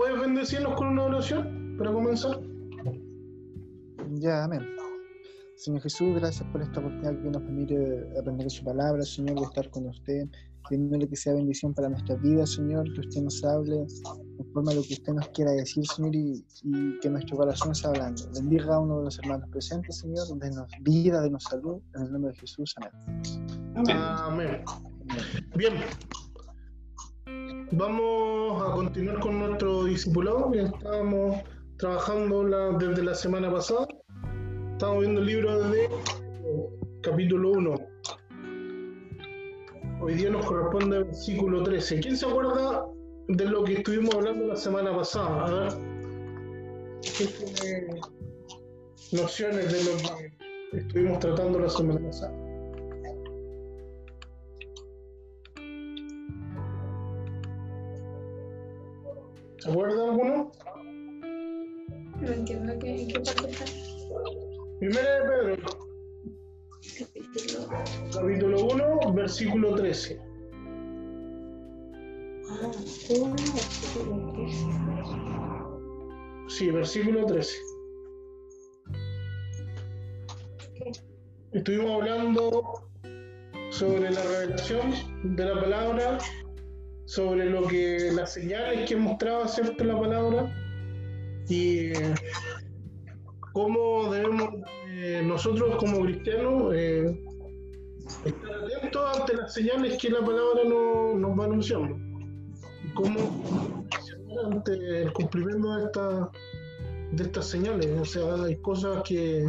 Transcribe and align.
¿puedes 0.00 0.18
bendecirnos 0.18 0.74
con 0.76 0.88
una 0.88 1.04
oración 1.04 1.76
para 1.76 1.92
comenzar? 1.92 2.40
Ya, 4.12 4.44
amén. 4.44 4.66
Señor 5.56 5.82
Jesús, 5.82 6.14
gracias 6.18 6.48
por 6.52 6.62
esta 6.62 6.80
oportunidad 6.80 7.22
que 7.22 7.30
nos 7.30 7.42
permite 7.42 8.08
aprender 8.18 8.50
su 8.50 8.64
palabra, 8.64 9.02
Señor, 9.02 9.38
de 9.38 9.42
estar 9.42 9.68
con 9.68 9.88
usted, 9.88 10.26
pidiéndole 10.70 11.06
que 11.06 11.16
sea 11.16 11.34
bendición 11.34 11.74
para 11.74 11.90
nuestra 11.90 12.14
vida, 12.16 12.46
Señor, 12.46 12.90
que 12.94 13.00
usted 13.00 13.20
nos 13.20 13.44
hable 13.44 13.76
en 13.76 14.52
forma 14.54 14.70
de 14.70 14.76
lo 14.78 14.82
que 14.84 14.94
usted 14.94 15.12
nos 15.12 15.28
quiera 15.28 15.50
decir, 15.50 15.84
Señor, 15.86 16.16
y, 16.16 16.46
y 16.62 16.98
que 17.00 17.10
nuestro 17.10 17.36
corazón 17.36 17.74
sea 17.74 17.90
hablando. 17.90 18.22
Bendiga 18.32 18.76
a 18.76 18.80
uno 18.80 19.00
de 19.00 19.04
los 19.04 19.18
hermanos 19.18 19.50
presentes, 19.50 19.98
Señor, 19.98 20.26
denos 20.38 20.72
vida, 20.80 21.20
denos 21.20 21.44
salud, 21.44 21.78
en 21.94 22.02
el 22.04 22.12
nombre 22.12 22.32
de 22.32 22.38
Jesús, 22.38 22.74
amén. 22.78 23.84
Amén. 23.86 24.64
Bien. 25.56 25.74
Vamos 27.72 28.60
a 28.62 28.72
continuar 28.72 29.20
con 29.20 29.38
nuestro 29.38 29.84
discipulado 29.84 30.50
que 30.50 30.62
estábamos 30.62 31.40
trabajando 31.76 32.42
desde 32.76 33.04
la 33.04 33.14
semana 33.14 33.48
pasada. 33.48 33.86
Estamos 34.72 35.00
viendo 35.02 35.20
el 35.20 35.26
libro 35.26 35.70
de 35.70 35.88
capítulo 37.00 37.52
1. 37.52 37.74
Hoy 40.00 40.14
día 40.14 40.30
nos 40.30 40.46
corresponde 40.46 40.96
el 40.96 41.04
versículo 41.04 41.62
13. 41.62 42.00
¿Quién 42.00 42.16
se 42.16 42.26
acuerda 42.26 42.86
de 43.28 43.44
lo 43.44 43.62
que 43.62 43.74
estuvimos 43.74 44.16
hablando 44.16 44.46
la 44.48 44.56
semana 44.56 44.96
pasada? 44.96 45.46
A 45.46 45.50
ver. 45.50 45.72
¿Quién 47.16 47.30
tiene 47.54 48.00
nociones 49.12 49.72
de 49.72 49.84
lo 49.84 49.96
que 50.72 50.78
estuvimos 50.78 51.20
tratando 51.20 51.60
la 51.60 51.68
semana 51.68 52.00
pasada? 52.04 52.39
¿Se 59.60 59.70
acuerda 59.70 60.04
alguno? 60.04 60.52
No 62.20 62.28
entiendo 62.32 62.78
qué, 62.78 63.08
qué 63.12 63.20
parte 63.20 63.50
está. 63.50 63.64
Primera 64.78 65.14
de 65.14 65.56
Pedro, 65.56 65.78
Capítulo. 66.98 67.68
capítulo 68.12 68.64
1, 69.04 69.12
versículo 69.14 69.74
13. 69.74 70.20
Ah, 72.48 72.70
uno, 73.10 73.34
versículo 73.36 74.32
trece. 74.32 74.66
Sí, 76.48 76.70
versículo 76.70 77.26
13. 77.26 77.56
Ok. 80.70 80.98
Estuvimos 81.52 82.00
hablando 82.00 82.62
sobre 83.70 84.10
la 84.10 84.22
revelación 84.22 84.92
de 85.36 85.44
la 85.44 85.60
palabra, 85.60 86.18
sobre 87.10 87.50
lo 87.50 87.66
que 87.66 88.12
las 88.14 88.34
señales 88.34 88.88
que 88.88 88.94
mostraba 88.94 89.48
cierto 89.48 89.82
la 89.82 89.98
palabra 89.98 90.54
y 91.48 91.90
cómo 93.52 94.12
debemos 94.12 94.50
eh, 94.86 95.20
nosotros 95.26 95.74
como 95.76 96.02
cristianos 96.04 96.72
eh, 96.72 97.20
estar 98.24 98.50
atentos 98.64 99.18
ante 99.18 99.34
las 99.38 99.52
señales 99.52 99.98
que 100.00 100.08
la 100.10 100.20
palabra 100.20 100.62
no- 100.68 101.14
nos 101.14 101.36
va 101.36 101.46
anunciando 101.46 101.96
y 102.84 102.94
cómo 102.94 103.84
ante 104.46 105.02
el 105.02 105.12
cumplimiento 105.12 105.74
de, 105.74 105.84
esta- 105.86 106.30
de 107.10 107.22
estas 107.24 107.46
señales. 107.48 107.88
O 108.00 108.04
sea, 108.04 108.34
hay 108.44 108.56
cosas 108.58 109.02
que 109.02 109.48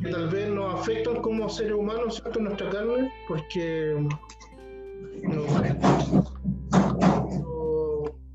que 0.00 0.10
tal 0.10 0.28
vez 0.28 0.48
nos 0.48 0.80
afectan 0.80 1.20
como 1.22 1.48
seres 1.48 1.72
humanos, 1.74 2.14
¿cierto? 2.22 2.38
Nuestra 2.40 2.70
carne, 2.70 3.10
porque 3.28 3.96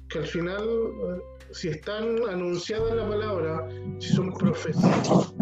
que 0.10 0.20
al 0.20 0.26
final, 0.26 0.64
eh, 0.64 1.22
si 1.52 1.70
están 1.70 2.18
anunciadas 2.30 2.96
la 2.96 3.08
palabra, 3.08 3.68
si 4.00 4.10
son 4.14 4.34
profecías 4.34 5.34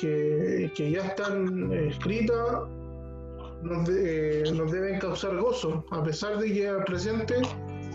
que, 0.00 0.70
que 0.74 0.90
ya 0.90 1.06
están 1.06 1.72
eh, 1.72 1.88
escritas, 1.88 2.58
nos, 3.62 3.86
de- 3.88 4.40
eh, 4.42 4.52
nos 4.52 4.72
deben 4.72 4.98
causar 4.98 5.36
gozo, 5.38 5.84
a 5.90 6.02
pesar 6.02 6.38
de 6.38 6.52
que 6.52 6.68
al 6.68 6.84
presente 6.84 7.36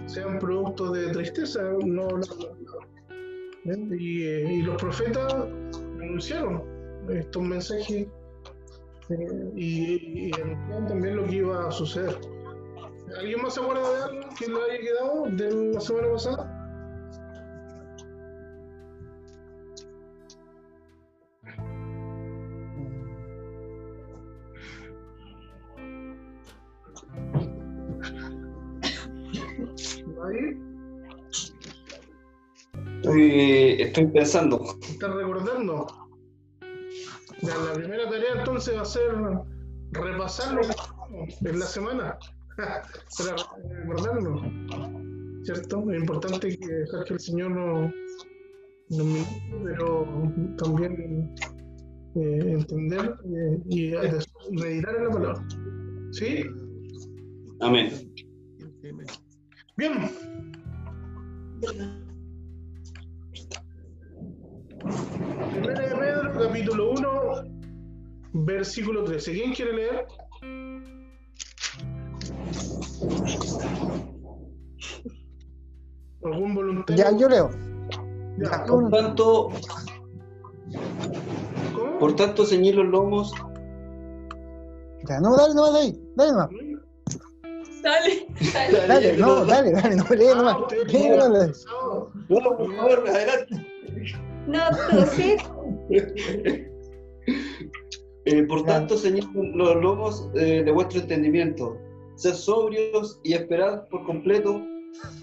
sean 0.06 0.40
producto 0.40 0.92
de 0.92 1.10
tristeza. 1.12 1.62
No, 1.84 2.08
¿Ven? 3.66 3.96
y, 4.00 4.22
eh, 4.24 4.54
y 4.54 4.62
los 4.62 4.80
profetas 4.82 5.34
anunciaron 6.00 6.64
estos 7.10 7.42
mensajes 7.42 7.92
eh, 7.92 8.10
y, 9.56 10.28
y 10.28 10.32
también 10.88 11.18
lo 11.18 11.26
que 11.26 11.36
iba 11.38 11.68
a 11.68 11.72
suceder. 11.72 12.18
¿Alguien 13.20 13.42
más 13.42 13.54
se 13.56 13.62
acuerda 13.62 13.90
de 13.90 14.04
algo 14.04 14.30
que 14.38 14.48
le 14.48 14.56
haya 14.64 14.80
quedado 14.82 15.26
de 15.30 15.74
la 15.74 15.82
semana 15.82 16.12
pasada? 16.14 16.52
¿Nadie? 30.16 30.58
Estoy, 33.02 33.82
estoy 33.82 34.08
pensando. 34.08 34.62
¿Estás 34.90 35.14
recordando? 35.14 36.05
Ya, 37.42 37.58
la 37.58 37.74
primera 37.74 38.10
tarea 38.10 38.40
entonces 38.40 38.76
va 38.76 38.82
a 38.82 38.86
ser 38.86 39.12
repasar 39.92 40.54
lo 40.54 40.62
que 40.62 40.68
hicimos 40.68 41.42
en 41.42 41.60
la 41.60 41.66
semana 41.66 42.18
para 42.58 43.36
recordarlo. 43.80 44.42
¿Cierto? 45.44 45.92
Es 45.92 46.00
importante 46.00 46.58
que 46.58 46.68
dejar 46.68 47.04
que 47.06 47.14
el 47.14 47.20
Señor 47.20 47.52
nos, 47.52 47.92
nos 48.90 49.06
ministre, 49.06 49.44
pero 49.64 50.08
también 50.58 51.36
eh, 52.16 52.52
entender 52.52 53.16
eh, 53.26 53.60
y 53.70 53.92
meditar 54.52 54.96
en 54.96 55.04
la 55.04 55.12
palabra. 55.12 55.48
¿Sí? 56.12 56.46
Amén. 57.60 57.92
Bien. 59.78 60.10
Primera 65.56 65.82
de 65.88 65.96
Pedro, 65.96 66.34
capítulo 66.48 66.92
1, 66.92 67.12
versículo 68.34 69.04
13. 69.04 69.32
¿Quién 69.34 69.54
quiere 69.54 69.74
leer? 69.74 70.06
¿Algún 76.24 76.56
voluntario? 76.56 77.04
Ya, 77.04 77.18
yo 77.18 77.30
leo. 77.30 77.50
Ya, 78.38 78.66
Por 78.66 78.90
tanto, 78.90 79.50
¿Cómo? 81.74 82.00
por 82.00 82.16
tanto, 82.16 82.46
ceñid 82.46 82.76
los 82.76 82.88
lomos. 82.88 83.32
Ya, 85.08 85.20
no, 85.22 85.38
dale, 85.38 85.54
no, 85.54 85.72
dale, 85.72 85.96
dale 86.16 86.32
nomás. 86.32 86.50
Dale, 87.84 88.28
dale. 88.54 88.88
Dale, 88.88 89.18
no, 89.18 89.46
dale, 89.46 89.72
dale, 89.72 89.96
no, 89.96 90.04
lee 90.10 90.28
Ah, 90.32 90.36
nomás. 90.36 90.56
avanzados. 90.56 91.64
No, 92.28 92.40
por 92.58 92.76
favor, 92.76 93.04
adelante. 93.08 93.68
No, 94.48 94.60
tú 94.90 95.06
sí. 95.16 95.36
Eh, 98.28 98.42
por 98.48 98.64
tanto, 98.64 98.98
ceñid 98.98 99.24
los 99.36 99.76
lomos 99.76 100.28
eh, 100.34 100.64
de 100.64 100.72
vuestro 100.72 101.00
entendimiento. 101.00 101.78
Sed 102.16 102.34
sobrios 102.34 103.20
y 103.24 103.34
esperad 103.34 103.88
por 103.90 104.04
completo 104.04 104.64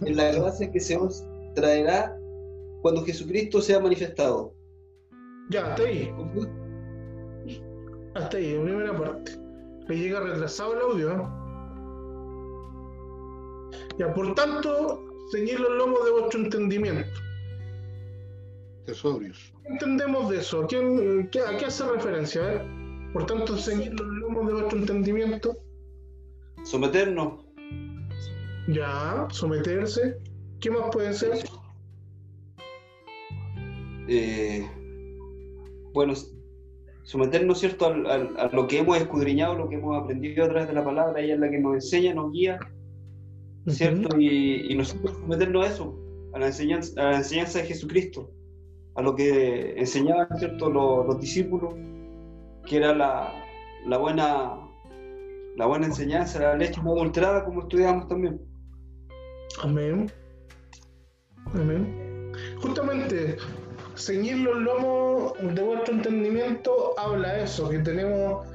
en 0.02 0.16
la 0.16 0.30
gracia 0.30 0.70
que 0.70 0.78
se 0.78 0.96
os 0.96 1.24
traerá 1.56 2.16
cuando 2.80 3.04
Jesucristo 3.04 3.60
sea 3.60 3.80
manifestado. 3.80 4.54
Ya, 5.50 5.66
hasta 5.66 5.82
ahí. 5.82 6.14
Hasta 8.14 8.36
ahí, 8.36 8.54
en 8.54 8.64
primera 8.64 8.96
parte. 8.96 9.32
Le 9.88 9.98
llega 9.98 10.20
retrasado 10.20 10.74
el 10.74 10.80
audio, 10.80 11.12
¿eh? 11.12 11.22
Ya, 13.98 14.14
por 14.14 14.32
tanto, 14.36 15.04
ceñid 15.32 15.58
los 15.58 15.72
lomos 15.72 16.04
de 16.04 16.10
vuestro 16.12 16.40
entendimiento. 16.40 17.10
Tesobrios. 18.86 19.52
¿Qué 19.62 19.68
entendemos 19.72 20.28
de 20.30 20.38
eso? 20.38 20.62
¿A, 20.62 20.66
quién- 20.66 21.28
qué- 21.30 21.40
a 21.40 21.56
qué 21.56 21.66
hace 21.66 21.84
referencia? 21.88 22.54
eh? 22.54 22.62
Por 23.12 23.26
tanto, 23.26 23.56
ceñid 23.56 23.92
los 23.92 24.06
lomos 24.06 24.46
de 24.46 24.52
vuestro 24.54 24.78
entendimiento. 24.78 25.56
Someternos 26.64 27.44
Ya, 28.68 29.26
someterse. 29.30 30.16
¿Qué 30.60 30.70
más 30.70 30.90
puede 30.92 31.12
ser? 31.12 31.32
eh, 34.08 34.66
bueno, 35.92 36.14
someternos, 37.04 37.60
¿cierto?, 37.60 37.86
al- 37.86 38.06
al- 38.06 38.36
a 38.38 38.46
lo 38.48 38.66
que 38.66 38.78
hemos 38.78 38.96
escudriñado, 38.98 39.54
lo 39.56 39.68
que 39.68 39.76
hemos 39.76 40.00
aprendido 40.02 40.44
a 40.44 40.48
través 40.48 40.68
de 40.68 40.74
la 40.74 40.84
palabra, 40.84 41.20
ella 41.20 41.34
es 41.34 41.40
la 41.40 41.50
que 41.50 41.58
nos 41.58 41.74
enseña, 41.74 42.14
nos 42.14 42.32
guía, 42.32 42.58
¿cierto? 43.68 44.18
Y, 44.18 44.72
y 44.72 44.74
nosotros 44.76 45.12
someternos 45.20 45.64
a 45.66 45.68
eso, 45.72 45.98
a 46.32 46.38
la 46.38 46.46
enseñanza, 46.46 47.00
a 47.00 47.10
la 47.12 47.16
enseñanza 47.18 47.58
de 47.60 47.66
Jesucristo, 47.66 48.30
a 48.94 49.02
lo 49.02 49.14
que 49.14 49.78
enseñaban, 49.78 50.28
¿cierto?, 50.38 50.70
los, 50.70 51.06
los 51.06 51.20
discípulos, 51.20 51.74
que 52.66 52.76
era 52.76 52.94
la, 52.94 53.32
la 53.86 53.98
buena 53.98 54.62
la 55.56 55.66
buena 55.66 55.86
enseñanza, 55.86 56.40
la 56.40 56.56
leche 56.56 56.80
no 56.82 56.92
adulterada, 56.92 57.44
como 57.44 57.62
estudiamos 57.62 58.08
también. 58.08 58.40
Amén. 59.62 60.10
Amén. 61.54 62.32
Justamente, 62.62 63.36
ceñir 63.96 64.38
los 64.38 64.56
lomos 64.56 65.34
de 65.54 65.62
vuestro 65.62 65.94
entendimiento 65.94 66.94
habla 66.98 67.34
de 67.34 67.44
eso, 67.44 67.68
que 67.68 67.78
tenemos 67.80 68.46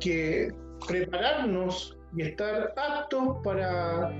que 0.00 0.52
prepararnos 0.86 1.96
y 2.14 2.22
estar 2.22 2.74
aptos 2.76 3.38
para 3.42 4.12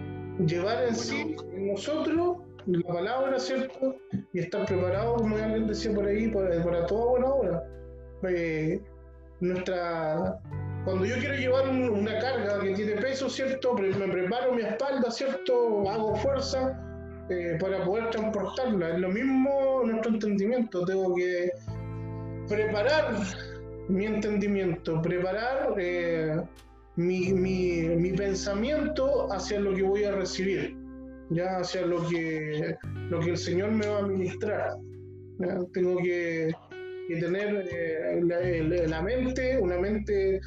llevar 0.46 0.84
en 0.84 0.94
sí, 0.94 1.37
en 1.52 1.72
nosotros, 1.72 2.38
la 2.66 2.87
palabra, 2.93 3.38
¿cierto? 3.38 3.96
Y 4.32 4.40
estar 4.40 4.64
preparados, 4.66 5.20
como 5.22 5.37
alguien 5.37 5.66
decía 5.66 5.93
por 5.94 6.06
ahí, 6.06 6.28
para, 6.28 6.87
toda 6.87 7.06
buena 7.11 7.26
obra. 7.28 7.64
Eh, 8.28 8.81
nuestra 9.40 10.40
cuando 10.84 11.05
yo 11.06 11.16
quiero 11.16 11.34
llevar 11.34 11.69
un- 11.69 11.88
una 11.88 12.19
carga 12.19 12.61
que 12.61 12.75
tiene 12.75 12.93
peso, 12.93 13.28
¿cierto? 13.28 13.75
Me 13.75 14.08
preparo 14.08 14.52
mi 14.52 14.62
espalda, 14.62 15.11
¿cierto? 15.11 15.88
Hago 15.90 16.14
fuerza 16.16 16.78
eh, 17.31 17.56
para 17.58 17.82
poder 17.84 18.11
transportarla. 18.11 18.90
Es 18.90 18.99
lo 18.99 19.08
mismo 19.08 19.81
nuestro 19.84 20.12
entendimiento. 20.12 20.84
Tengo 20.84 21.14
que 21.14 21.52
preparar 22.49 23.14
mi 23.88 24.05
entendimiento, 24.06 25.00
preparar 25.00 25.75
eh, 25.78 26.38
mi, 26.96 27.32
mi- 27.32 27.88
mi 27.96 28.12
pensamiento 28.12 29.32
hacia 29.32 29.58
lo 29.61 29.75
que 29.75 29.82
voy 29.82 30.05
a 30.05 30.12
recibir, 30.12 30.76
ya 31.31 31.59
hacia 31.59 31.87
lo 31.87 32.06
que, 32.09 32.76
lo 33.11 33.21
que 33.21 33.31
el 33.31 33.37
Señor 33.37 33.73
me 33.73 33.87
va 33.87 33.99
a 33.99 34.06
ministrar. 34.06 34.76
¿ya? 35.38 35.59
Tengo 35.73 35.97
que, 35.99 36.50
que 37.09 37.17
tener 37.17 37.69
eh, 37.71 38.21
la, 38.23 38.87
la 38.88 39.03
mente, 39.03 39.59
una 39.59 39.79
mente 39.79 40.41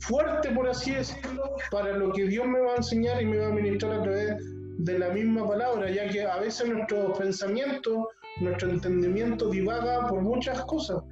fuerte, 0.00 0.50
por 0.50 0.68
así 0.68 0.92
decirlo, 0.92 1.56
para 1.70 1.96
lo 1.96 2.12
que 2.12 2.26
Dios 2.26 2.46
me 2.46 2.60
va 2.60 2.74
a 2.74 2.76
enseñar 2.76 3.20
y 3.22 3.26
me 3.26 3.38
va 3.38 3.48
a 3.48 3.52
ministrar 3.52 4.00
a 4.00 4.02
través 4.02 4.36
de 4.78 4.98
la 4.98 5.10
misma 5.10 5.46
palabra, 5.46 5.90
ya 5.90 6.08
que 6.08 6.22
a 6.22 6.38
veces 6.38 6.68
nuestros 6.68 7.18
pensamientos, 7.18 8.06
nuestro 8.40 8.70
entendimiento 8.70 9.50
divaga 9.50 10.06
por 10.06 10.22
muchas 10.22 10.60
cosas, 10.66 11.02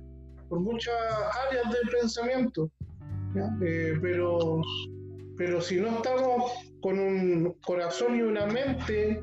por 0.49 0.61
muchas 0.61 0.95
áreas 1.49 1.65
del 1.73 1.89
pensamiento. 1.91 2.71
¿ya? 3.35 3.51
Eh, 3.63 3.95
pero, 4.01 4.61
pero 5.37 5.61
si 5.61 5.81
no 5.81 5.89
estamos 5.89 6.53
con 6.87 7.00
un 7.00 7.56
corazón 7.67 8.15
y 8.15 8.23
una 8.23 8.47
mente 8.47 9.21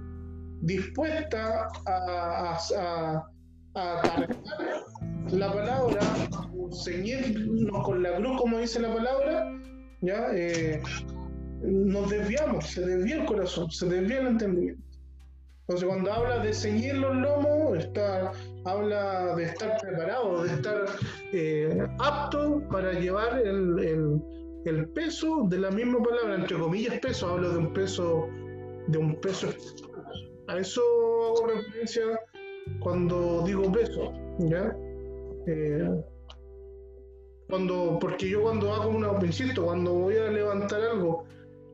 dispuesta 0.64 1.70
a, 1.86 1.96
a, 1.96 2.58
a- 2.78 3.30
a 3.76 4.02
cargar 4.02 4.36
la 5.32 5.54
palabra, 5.54 6.02
ceñirnos 6.84 7.84
con 7.86 8.04
la 8.04 8.18
cruz, 8.18 8.38
como 8.42 8.58
dice 8.60 8.82
la 8.82 8.94
palabra, 8.94 9.48
ya 10.02 10.28
Eh, 10.34 10.82
nos 11.62 12.10
desviamos, 12.10 12.68
se 12.68 12.86
desvía 12.86 13.22
el 13.22 13.26
corazón, 13.26 13.72
se 13.72 13.86
desvía 13.88 14.20
el 14.20 14.28
entendimiento. 14.28 14.84
Entonces, 15.62 15.88
cuando 15.88 16.12
habla 16.12 16.40
de 16.40 16.52
ceñir 16.54 16.96
los 16.98 17.16
lomos, 17.16 17.78
está, 17.78 18.34
habla 18.66 19.34
de 19.38 19.46
estar 19.46 19.78
preparado, 19.82 20.44
de 20.44 20.50
estar 20.54 20.86
eh, 21.32 21.88
apto 22.00 22.62
para 22.70 22.92
llevar 22.92 23.40
el, 23.40 23.80
el- 23.80 24.22
el 24.66 24.88
peso 24.90 25.46
de 25.50 25.58
la 25.60 25.72
misma 25.72 26.02
palabra, 26.02 26.36
entre 26.36 26.58
comillas 26.58 27.00
peso, 27.00 27.30
hablo 27.30 27.52
de 27.52 27.58
un 27.58 27.74
peso, 27.74 28.28
de 28.88 28.98
un 28.98 29.16
peso. 29.20 29.50
A 30.48 30.58
eso 30.58 30.82
hago 31.28 31.48
referencia 31.48 32.04
cuando 32.80 33.44
digo 33.46 33.72
peso, 33.72 34.12
¿ya? 34.40 34.76
Eh, 35.48 35.90
cuando, 37.50 37.98
porque 38.00 38.30
yo 38.30 38.42
cuando 38.42 38.74
hago 38.74 38.90
una, 38.90 39.10
insisto, 39.26 39.64
cuando 39.66 39.94
voy 39.94 40.16
a 40.18 40.30
levantar 40.32 40.82
algo, 40.82 41.26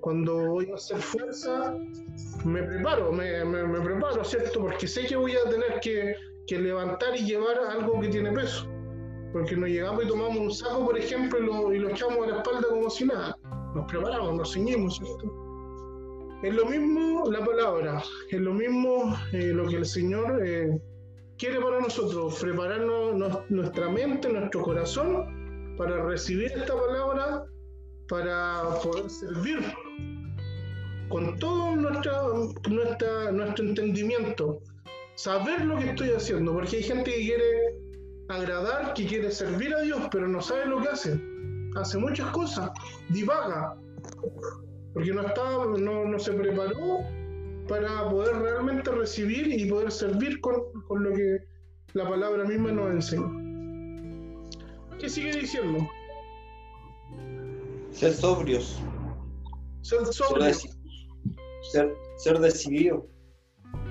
cuando 0.01 0.50
voy 0.51 0.69
a 0.71 0.75
hacer 0.75 0.97
fuerza, 0.97 1.75
me 2.45 2.63
preparo, 2.63 3.12
me, 3.12 3.44
me- 3.45 3.63
me 3.68 3.81
preparo, 3.81 4.24
¿cierto? 4.24 4.62
Porque 4.62 4.88
sé 4.88 5.06
que 5.06 5.15
voy 5.15 5.33
a 5.33 5.50
tener 5.50 5.80
que, 5.81 6.15
que 6.47 6.57
levantar 6.59 7.15
y 7.15 7.25
llevar 7.25 7.57
algo 7.69 8.00
que 8.00 8.07
tiene 8.07 8.31
peso. 8.31 8.68
Porque 9.33 9.55
nos 9.55 9.69
llegamos 9.69 10.03
y 10.03 10.07
tomamos 10.07 10.37
un 10.37 10.51
saco, 10.51 10.85
por 10.85 10.97
ejemplo, 10.97 11.39
y 11.39 11.45
lo, 11.45 11.73
y 11.73 11.79
lo 11.79 11.89
echamos 11.89 12.17
a 12.27 12.31
la 12.31 12.37
espalda 12.37 12.67
como 12.69 12.89
si 12.89 13.05
nada. 13.05 13.35
Nos 13.75 13.85
preparamos, 13.85 14.35
nos 14.35 14.53
ceñimos, 14.53 14.97
¿cierto? 14.97 15.31
Es 16.41 16.53
lo 16.55 16.65
mismo 16.65 17.29
la 17.29 17.45
palabra, 17.45 18.01
es 18.29 18.39
lo 18.39 18.53
mismo 18.53 19.13
eh, 19.33 19.51
lo 19.53 19.67
que 19.67 19.75
el 19.75 19.85
Señor 19.85 20.39
eh, 20.43 20.79
quiere 21.37 21.59
para 21.59 21.79
nosotros, 21.81 22.39
prepararnos 22.39 23.15
nos- 23.15 23.49
nuestra 23.51 23.89
mente, 23.89 24.29
nuestro 24.31 24.61
corazón 24.63 25.75
para 25.77 26.01
recibir 26.05 26.51
esta 26.53 26.73
palabra, 26.75 27.43
para 28.07 28.63
poder 28.81 29.09
servir 29.09 29.59
con 31.09 31.37
todo 31.39 31.75
nuestra, 31.75 32.21
nuestra, 32.69 33.31
nuestro 33.31 33.65
entendimiento, 33.65 34.59
saber 35.15 35.65
lo 35.65 35.77
que 35.77 35.89
estoy 35.89 36.09
haciendo, 36.11 36.53
porque 36.53 36.77
hay 36.77 36.83
gente 36.83 37.11
que 37.11 37.17
quiere 37.17 37.79
agradar, 38.29 38.93
que 38.93 39.05
quiere 39.05 39.31
servir 39.31 39.73
a 39.73 39.81
Dios, 39.81 40.07
pero 40.11 40.27
no 40.27 40.41
sabe 40.41 40.65
lo 40.67 40.81
que 40.81 40.89
hace. 40.89 41.19
Hace 41.75 41.97
muchas 41.97 42.29
cosas, 42.31 42.71
divaga, 43.09 43.75
porque 44.93 45.11
no, 45.13 45.21
está, 45.21 45.43
no, 45.65 46.05
no 46.05 46.19
se 46.19 46.31
preparó 46.33 46.99
para 47.67 48.09
poder 48.09 48.35
realmente 48.37 48.89
recibir 48.91 49.47
y 49.47 49.69
poder 49.69 49.91
servir 49.91 50.39
con, 50.41 50.55
con 50.87 51.03
lo 51.03 51.13
que 51.13 51.37
la 51.93 52.09
palabra 52.09 52.43
misma 52.45 52.71
nos 52.71 52.89
enseña. 52.91 53.29
¿Qué 54.99 55.07
sigue 55.09 55.31
diciendo? 55.33 55.87
Ser 57.91 58.13
sobrios, 58.13 58.79
Ser 59.81 60.05
ser, 60.05 60.13
sobrio. 60.13 60.47
deci- 60.47 60.75
ser, 61.71 61.93
ser 62.17 62.39
decidido, 62.39 63.05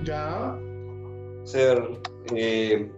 Ya, 0.03 0.57
ser 1.43 1.81
eh, 2.35 2.91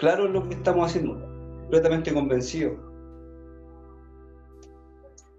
claro 0.00 0.24
en 0.24 0.32
lo 0.32 0.48
que 0.48 0.54
estamos 0.54 0.86
haciendo, 0.88 1.14
completamente 1.60 2.12
convencido. 2.12 2.72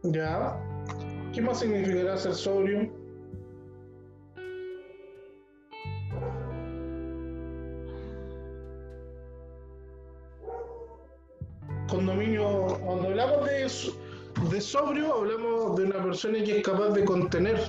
ya. 0.03 0.57
¿Qué 1.33 1.41
más 1.41 1.59
significará 1.59 2.15
ser 2.17 2.33
sobrio? 2.33 2.91
Con 11.89 12.05
dominio, 12.05 12.77
cuando 12.85 13.07
hablamos 13.07 13.45
de, 13.45 14.49
de 14.49 14.61
sobrio, 14.61 15.13
hablamos 15.13 15.77
de 15.77 15.85
una 15.85 16.03
persona 16.03 16.43
que 16.43 16.59
es 16.59 16.63
capaz 16.63 16.89
de 16.89 17.03
contener, 17.03 17.59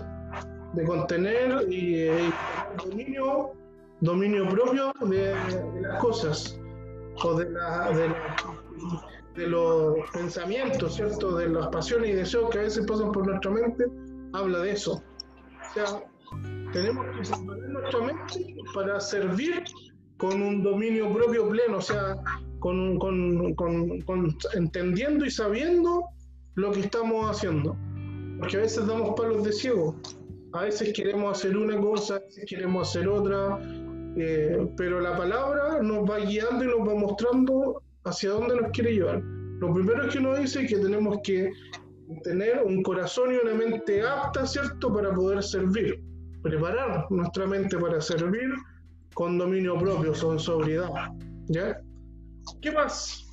de 0.75 0.85
contener 0.85 1.67
y, 1.71 1.95
eh, 2.01 2.29
y 2.29 2.89
dominio, 2.89 3.53
dominio 4.01 4.49
propio 4.49 4.93
de 5.01 5.35
las 5.81 6.01
cosas 6.01 6.62
o 7.25 7.35
de, 7.35 7.51
la, 7.51 7.91
de, 7.91 8.09
la- 8.09 8.37
de 9.37 9.47
los 9.47 9.97
pensamientos, 10.13 10.95
¿cierto? 10.97 11.37
De 11.37 11.49
las 11.49 11.69
pasiones 11.69 12.11
y 12.11 12.13
deseos 12.15 12.51
que 12.51 12.59
a 12.59 12.63
veces 12.63 12.85
pasan 12.87 13.13
por 13.13 13.27
nuestra 13.27 13.51
mente, 13.51 13.85
habla 14.33 14.59
de 14.61 14.73
eso. 14.73 15.03
O 15.71 15.75
sea, 15.75 16.03
tenemos 16.73 17.07
que 17.07 17.21
preparar 17.31 17.69
nuestra 17.71 18.01
mente 18.01 18.57
para 18.75 19.01
servir 19.01 19.63
con 20.19 20.41
un 20.43 20.63
dominio 20.63 21.13
propio 21.13 21.49
pleno, 21.49 21.79
o 21.79 21.81
sea, 21.81 22.17
con, 22.59 22.99
con- 22.99 23.55
con- 23.55 24.01
con- 24.03 24.37
entendiendo 24.55 25.25
y 25.25 25.31
sabiendo 25.31 26.05
lo 26.55 26.71
que 26.73 26.81
estamos 26.81 27.31
haciendo. 27.31 27.77
Porque 28.39 28.57
a 28.57 28.61
veces 28.61 28.87
damos 28.87 29.15
palos 29.19 29.45
de 29.45 29.53
ciego, 29.53 29.97
a 30.53 30.63
veces 30.63 30.93
queremos 30.93 31.39
hacer 31.39 31.57
una 31.57 31.81
cosa, 31.81 32.17
a 32.17 32.19
veces 32.21 32.45
queremos 32.47 32.89
hacer 32.89 33.09
otra, 33.09 33.59
eh, 34.17 34.69
pero 34.77 35.01
la 35.01 35.17
palabra 35.17 35.81
nos 35.83 36.09
va 36.09 36.19
guiando 36.19 36.65
y 36.65 36.69
nos 36.69 36.89
va 36.89 36.95
mostrando 36.95 37.83
hacia 38.05 38.31
dónde 38.31 38.57
nos 38.61 38.71
quiere 38.73 38.95
llevar. 38.95 39.23
Lo 39.23 39.73
primero 39.73 40.09
que 40.09 40.21
nos 40.21 40.39
dice 40.39 40.63
es 40.63 40.69
que 40.71 40.79
tenemos 40.79 41.19
que 41.23 41.53
tener 42.25 42.63
un 42.65 42.83
corazón 42.83 43.33
y 43.33 43.37
una 43.37 43.55
mente 43.55 44.03
apta, 44.03 44.47
¿cierto?, 44.47 44.93
para 44.93 45.15
poder 45.15 45.43
servir, 45.43 46.03
preparar 46.43 47.07
nuestra 47.11 47.47
mente 47.47 47.79
para 47.79 48.01
servir 48.01 48.51
con 49.15 49.39
dominio 49.39 49.79
propio, 49.79 50.13
con 50.21 50.39
sobriedad. 50.39 50.91
¿Ya? 51.47 51.81
¿Qué 52.61 52.73
más? 52.73 53.29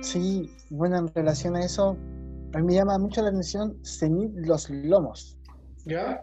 Sí, 0.00 0.50
bueno, 0.70 0.98
en 0.98 1.08
relación 1.14 1.56
a 1.56 1.64
eso, 1.64 1.96
a 2.54 2.58
mí 2.58 2.64
me 2.64 2.74
llama 2.74 2.98
mucho 2.98 3.22
la 3.22 3.28
atención 3.28 3.76
ceñir 3.84 4.30
los 4.34 4.68
lomos. 4.70 5.38
¿Ya? 5.86 6.22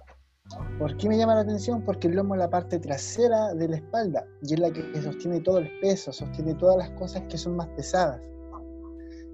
¿Por 0.77 0.95
qué 0.97 1.09
me 1.09 1.17
llama 1.17 1.35
la 1.35 1.41
atención? 1.41 1.81
Porque 1.81 2.07
el 2.07 2.15
lomo 2.15 2.35
es 2.35 2.39
la 2.39 2.49
parte 2.49 2.79
trasera 2.79 3.53
de 3.53 3.67
la 3.67 3.77
espalda 3.77 4.27
y 4.41 4.53
es 4.53 4.59
la 4.59 4.71
que 4.71 5.01
sostiene 5.01 5.39
todo 5.41 5.57
el 5.57 5.69
peso, 5.79 6.11
sostiene 6.11 6.53
todas 6.53 6.77
las 6.77 6.89
cosas 6.91 7.23
que 7.29 7.37
son 7.37 7.55
más 7.55 7.67
pesadas. 7.69 8.21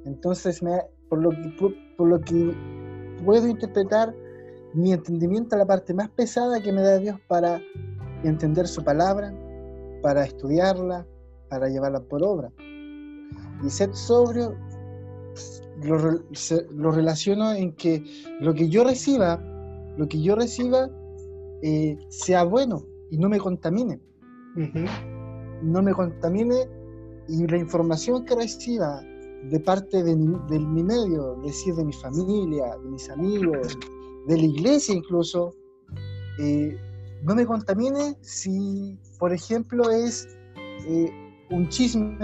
Entonces, 0.05 0.61
por, 1.09 1.21
lo 1.21 2.21
que, 2.21 2.55
puedo 3.25 3.47
interpretar, 3.47 4.15
mi 4.73 4.93
entendimiento 4.93 5.55
a 5.55 5.59
la 5.59 5.65
parte 5.65 5.93
más 5.93 6.09
pesada 6.09 6.61
que 6.61 6.71
me 6.71 6.81
da 6.81 6.97
Dios 6.97 7.19
para 7.27 7.61
entender 8.23 8.67
su 8.67 8.83
palabra, 8.83 9.33
para 10.01 10.23
estudiarla, 10.23 11.05
para 11.49 11.67
llevarla 11.67 11.99
por 11.99 12.23
obra. 12.23 12.49
Y 13.63 13.69
ser 13.69 13.93
sobrio 13.93 14.55
lo, 15.83 16.23
lo 16.71 16.91
relaciono 16.91 17.51
en 17.51 17.73
que 17.73 18.01
lo 18.39 18.53
que 18.53 18.69
yo 18.69 18.85
reciba, 18.85 19.41
lo 19.97 20.07
que 20.07 20.21
yo 20.21 20.35
reciba 20.35 20.89
eh, 21.61 21.97
sea 22.09 22.43
bueno 22.43 22.85
y 23.09 23.17
no 23.17 23.29
me 23.29 23.39
contamine. 23.39 23.99
No 25.63 25.81
me 25.81 25.93
contamine 25.93 26.67
y 27.27 27.47
la 27.47 27.57
información 27.57 28.25
que 28.25 28.35
reciba 28.35 29.01
de 29.49 29.59
parte 29.59 30.03
de 30.03 30.15
mi, 30.15 30.35
de 30.49 30.59
mi 30.59 30.83
medio, 30.83 31.37
es 31.37 31.47
decir, 31.47 31.75
de 31.75 31.85
mi 31.85 31.93
familia, 31.93 32.77
de 32.77 32.89
mis 32.89 33.09
amigos, 33.09 33.77
de 34.27 34.37
la 34.37 34.43
iglesia 34.43 34.95
incluso, 34.95 35.55
eh, 36.39 36.77
no 37.23 37.35
me 37.35 37.45
contamine 37.45 38.17
si, 38.21 38.97
por 39.19 39.33
ejemplo, 39.33 39.89
es 39.89 40.27
eh, 40.87 41.11
un 41.49 41.69
chisme, 41.69 42.17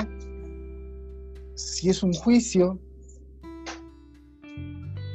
si 1.55 1.89
es 1.89 2.03
un 2.03 2.13
juicio, 2.13 2.79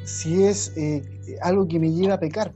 si 0.05 0.45
es 0.45 0.73
eh, 0.77 1.03
algo 1.43 1.67
que 1.67 1.79
me 1.79 1.91
lleva 1.91 2.15
a 2.15 2.21
pecar. 2.21 2.53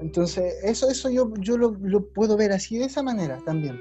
Entonces, 0.00 0.54
eso, 0.64 0.88
eso 0.90 1.10
yo, 1.10 1.32
yo 1.40 1.56
lo, 1.56 1.76
lo 1.80 2.04
puedo 2.08 2.36
ver 2.36 2.52
así, 2.52 2.76
de 2.78 2.86
esa 2.86 3.02
manera 3.02 3.38
también. 3.44 3.80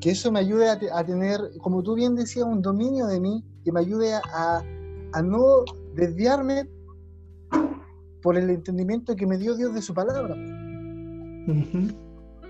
Que 0.00 0.10
eso 0.12 0.32
me 0.32 0.40
ayude 0.40 0.70
a, 0.70 0.78
te- 0.78 0.90
a 0.90 1.04
tener, 1.04 1.38
como 1.60 1.82
tú 1.82 1.94
bien 1.94 2.14
decías, 2.14 2.46
un 2.46 2.62
dominio 2.62 3.06
de 3.06 3.20
mí, 3.20 3.44
que 3.64 3.72
me 3.72 3.80
ayude 3.80 4.14
a, 4.14 4.62
a 5.12 5.22
no 5.22 5.64
desviarme 5.94 6.66
por 8.22 8.36
el 8.38 8.48
entendimiento 8.50 9.14
que 9.16 9.26
me 9.26 9.36
dio 9.36 9.54
Dios 9.56 9.74
de 9.74 9.82
su 9.82 9.92
palabra. 9.92 10.34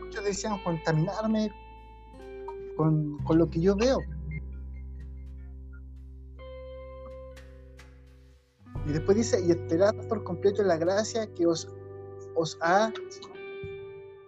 Muchos 0.00 0.24
decían 0.24 0.54
contaminarme 0.64 1.50
con, 2.76 3.18
con 3.24 3.38
lo 3.38 3.48
que 3.50 3.60
yo 3.60 3.74
veo. 3.76 3.98
Y 8.90 8.92
después 8.92 9.16
dice, 9.16 9.40
y 9.40 9.52
esperad 9.52 9.94
por 10.08 10.24
completo 10.24 10.64
la 10.64 10.76
gracia 10.76 11.24
que 11.34 11.46
os, 11.46 11.68
os 12.34 12.58
ha, 12.60 12.92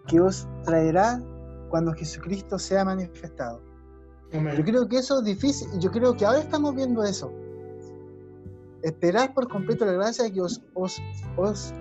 que 0.07 0.21
os 0.21 0.47
traerá 0.63 1.21
cuando 1.69 1.91
Jesucristo 1.91 2.57
sea 2.57 2.85
manifestado. 2.85 3.61
Yo 4.31 4.63
creo 4.63 4.87
que 4.87 4.99
eso 4.99 5.19
es 5.19 5.25
difícil, 5.25 5.67
y 5.75 5.79
yo 5.79 5.91
creo 5.91 6.15
que 6.15 6.25
ahora 6.25 6.39
estamos 6.39 6.73
viendo 6.75 7.03
eso. 7.03 7.29
Esperad 8.83 9.33
por 9.33 9.49
completo 9.49 9.85
la 9.85 9.91
gracia 9.91 10.31
que 10.31 10.39
os, 10.39 10.61
os, 10.75 10.97
os, 11.35 11.73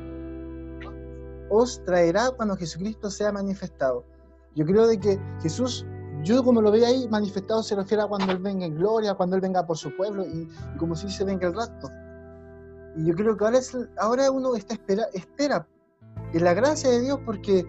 os 1.49 1.85
traerá 1.85 2.33
cuando 2.33 2.57
Jesucristo 2.57 3.11
sea 3.11 3.31
manifestado. 3.31 4.05
Yo 4.57 4.67
creo 4.67 4.89
de 4.89 4.99
que 4.99 5.21
Jesús, 5.41 5.87
yo 6.25 6.43
como 6.43 6.61
lo 6.61 6.73
veo 6.73 6.85
ahí, 6.85 7.07
manifestado 7.09 7.63
se 7.63 7.77
refiere 7.77 8.03
a 8.03 8.09
cuando 8.09 8.33
Él 8.33 8.39
venga 8.39 8.67
en 8.67 8.75
gloria, 8.75 9.15
cuando 9.15 9.37
Él 9.37 9.43
venga 9.43 9.65
por 9.65 9.79
su 9.79 9.97
pueblo, 9.97 10.27
y, 10.27 10.49
y 10.75 10.79
como 10.79 10.97
si 10.97 11.09
se 11.09 11.23
venga 11.23 11.47
el 11.47 11.55
rapto. 11.55 11.89
Y 12.97 13.07
yo 13.07 13.15
creo 13.15 13.37
que 13.37 13.45
ahora, 13.45 13.59
es, 13.59 13.77
ahora 13.99 14.31
uno 14.31 14.55
está 14.55 14.75
espera, 14.75 15.05
espera 15.15 15.67
en 16.33 16.45
la 16.45 16.55
gracia 16.55 16.91
de 16.91 17.01
Dios 17.01 17.19
porque 17.25 17.65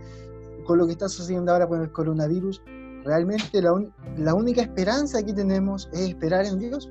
con 0.66 0.78
lo 0.78 0.86
que 0.86 0.94
está 0.94 1.08
sucediendo 1.10 1.52
ahora 1.52 1.68
con 1.68 1.82
el 1.82 1.92
coronavirus, 1.92 2.62
realmente 3.04 3.62
la, 3.62 3.74
un- 3.74 3.94
la 4.18 4.34
única 4.34 4.62
esperanza 4.62 5.22
que 5.24 5.34
tenemos 5.34 5.90
es 5.94 6.10
esperar 6.10 6.46
en 6.46 6.60
Dios. 6.60 6.90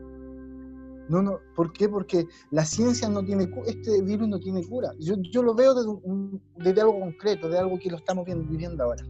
No, 1.09 1.21
no, 1.21 1.39
¿Por 1.57 1.73
qué? 1.73 1.89
Porque 1.89 2.27
la 2.51 2.65
ciencia 2.65 3.09
no 3.09 3.23
tiene 3.25 3.51
este 3.67 4.01
virus 4.03 4.29
no 4.29 4.39
tiene 4.39 4.67
cura. 4.67 4.93
Yo, 4.99 5.15
yo 5.31 5.43
lo 5.43 5.55
veo 5.55 5.75
desde, 5.75 5.89
un- 5.89 6.41
desde 6.57 6.81
algo 6.81 6.99
concreto, 7.01 7.49
de 7.49 7.59
algo 7.59 7.79
que 7.79 7.91
lo 7.91 7.97
estamos 7.97 8.25
viendo- 8.25 8.49
viviendo 8.49 8.85
ahora. 8.85 9.05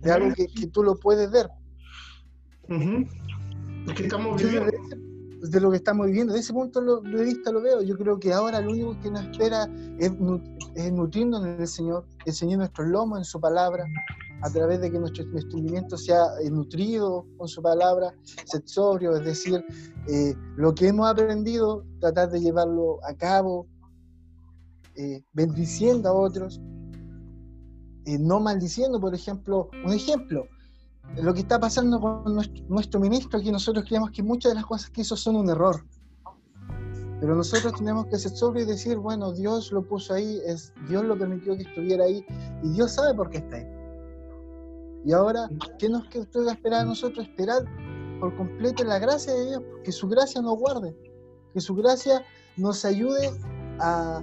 De 0.00 0.10
algo 0.12 0.34
que, 0.34 0.46
que 0.48 0.66
tú 0.66 0.82
lo 0.82 0.96
puedes 0.96 1.30
ver. 1.30 1.48
Ujú. 2.68 3.06
Es 3.88 3.94
que 3.94 4.02
estamos 4.04 4.42
viviendo. 4.42 4.70
De 5.50 5.60
lo 5.60 5.70
que 5.70 5.76
estamos 5.76 6.06
viviendo, 6.06 6.32
de 6.32 6.40
ese 6.40 6.52
punto 6.52 6.80
lo- 6.80 7.00
de 7.00 7.24
vista 7.24 7.52
lo 7.52 7.60
veo. 7.60 7.82
Yo 7.82 7.96
creo 7.96 8.18
que 8.18 8.32
ahora 8.32 8.60
lo 8.60 8.70
único 8.72 8.98
que 9.00 9.10
nos 9.10 9.22
espera 9.22 9.68
es, 9.98 10.12
es 10.74 10.92
nutrirnos 10.92 11.44
en 11.44 11.60
el 11.60 11.68
Señor, 11.68 12.06
enseñar 12.24 12.58
nuestros 12.58 12.88
lomos 12.88 13.18
en 13.18 13.24
su 13.24 13.40
palabra, 13.40 13.84
a 14.42 14.50
través 14.50 14.80
de 14.80 14.90
que 14.90 14.98
nuestro 14.98 15.22
entendimiento 15.24 15.96
sea 15.96 16.24
eh, 16.42 16.50
nutrido 16.50 17.26
con 17.38 17.48
su 17.48 17.62
palabra, 17.62 18.14
ser 18.44 18.62
sobrio, 18.66 19.16
es 19.16 19.24
decir, 19.24 19.64
eh, 20.08 20.34
lo 20.56 20.74
que 20.74 20.88
hemos 20.88 21.08
aprendido, 21.08 21.84
tratar 22.00 22.30
de 22.30 22.40
llevarlo 22.40 22.98
a 23.04 23.14
cabo, 23.14 23.66
eh, 24.96 25.22
bendiciendo 25.32 26.08
a 26.08 26.12
otros, 26.12 26.60
no 28.06 28.38
maldiciendo, 28.38 29.00
por 29.00 29.14
ejemplo, 29.14 29.70
un 29.84 29.92
ejemplo, 29.92 30.44
lo 31.16 31.32
que 31.32 31.40
está 31.40 31.60
pasando 31.60 32.00
con 32.00 32.36
nuestro, 32.68 33.00
ministro, 33.00 33.40
que 33.40 33.52
nosotros 33.52 33.84
creemos 33.86 34.10
que 34.10 34.22
muchas 34.22 34.52
de 34.52 34.56
las 34.56 34.66
cosas 34.66 34.90
que 34.90 35.02
hizo 35.02 35.16
son 35.16 35.36
un 35.36 35.48
error. 35.48 35.84
Pero 37.20 37.36
nosotros 37.36 37.72
tenemos 37.74 38.06
que 38.06 38.18
ser 38.18 38.32
sobrios 38.32 38.66
y 38.66 38.70
decir, 38.72 38.98
bueno, 38.98 39.32
Dios 39.32 39.70
lo 39.72 39.86
puso 39.86 40.14
ahí, 40.14 40.40
Dios 40.88 41.04
lo 41.04 41.16
permitió 41.16 41.56
que 41.56 41.62
estuviera 41.62 42.04
ahí, 42.04 42.24
y 42.62 42.68
Dios 42.70 42.92
sabe 42.92 43.14
por 43.14 43.30
qué 43.30 43.38
está 43.38 43.56
ahí. 43.56 43.66
Y 45.04 45.12
ahora, 45.12 45.48
¿qué 45.78 45.88
nos 45.88 46.06
queda 46.08 46.52
esperar 46.52 46.80
a 46.80 46.84
nosotros? 46.84 47.26
Esperar 47.26 47.64
por 48.20 48.36
completo 48.36 48.84
la 48.84 48.98
gracia 48.98 49.32
de 49.34 49.46
Dios, 49.46 49.62
que 49.84 49.92
su 49.92 50.08
gracia 50.08 50.42
nos 50.42 50.58
guarde, 50.58 50.96
que 51.52 51.60
su 51.60 51.74
gracia 51.74 52.24
nos 52.56 52.84
ayude 52.84 53.30
a 53.78 54.22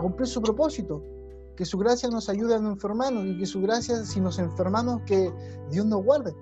cumplir 0.00 0.28
su 0.28 0.42
propósito, 0.42 1.02
que 1.60 1.66
su 1.66 1.76
gracia 1.76 2.08
nos 2.08 2.30
ayude 2.30 2.54
a 2.54 2.58
no 2.58 2.70
enfermarnos 2.70 3.26
y 3.26 3.36
que 3.36 3.44
su 3.44 3.60
gracia, 3.60 4.02
si 4.06 4.18
nos 4.18 4.38
enfermamos, 4.38 5.02
que 5.04 5.30
Dios 5.70 5.84
nos 5.84 6.02
guarde. 6.02 6.32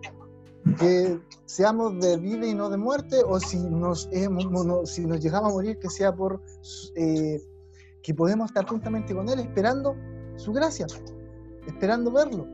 Que 0.79 1.19
seamos 1.45 1.99
de 1.99 2.19
vida 2.19 2.47
y 2.47 2.55
no 2.55 2.71
de 2.71 2.77
muerte, 2.77 3.17
o 3.27 3.41
si 3.41 3.59
nos, 3.59 4.09
hemos- 4.13 4.49
no- 4.65 4.87
si 4.87 5.05
nos 5.07 5.19
llegamos 5.19 5.51
a 5.51 5.55
morir, 5.55 5.77
que 5.81 5.91
sea 5.91 6.15
por 6.15 6.41
eh, 6.95 7.43
que 8.01 8.15
podemos 8.15 8.49
estar 8.51 8.65
juntamente 8.69 9.13
con 9.13 9.29
Él, 9.29 9.41
esperando 9.41 9.97
su 10.37 10.53
gracia, 10.53 10.87
esperando 11.67 12.13
verlo. 12.13 12.47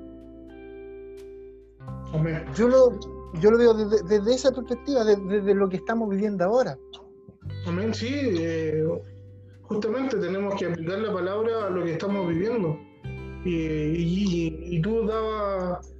Amén. 2.14 2.44
Yo 2.54 2.66
lo, 2.68 2.98
yo 3.40 3.50
lo 3.50 3.58
veo 3.58 3.74
desde, 3.74 4.02
desde 4.04 4.34
esa 4.36 4.52
perspectiva, 4.52 5.04
de- 5.04 5.16
desde 5.16 5.54
lo 5.54 5.68
que 5.68 5.76
estamos 5.76 6.08
viviendo 6.08 6.44
ahora. 6.44 6.78
Amén, 7.66 7.92
sí. 7.92 8.08
eh, 8.10 8.86
justamente 9.74 10.16
tenemos 10.18 10.54
que 10.58 10.66
aplicar 10.66 10.98
la 11.00 11.12
palabra 11.12 11.66
a 11.66 11.70
lo 11.70 11.84
que 11.84 11.92
estamos 11.92 12.28
viviendo. 12.28 12.78
Y, 13.44 13.50
y- 13.54 14.76
y 14.76 14.80
tú 14.80 15.06
dabas 15.06 15.92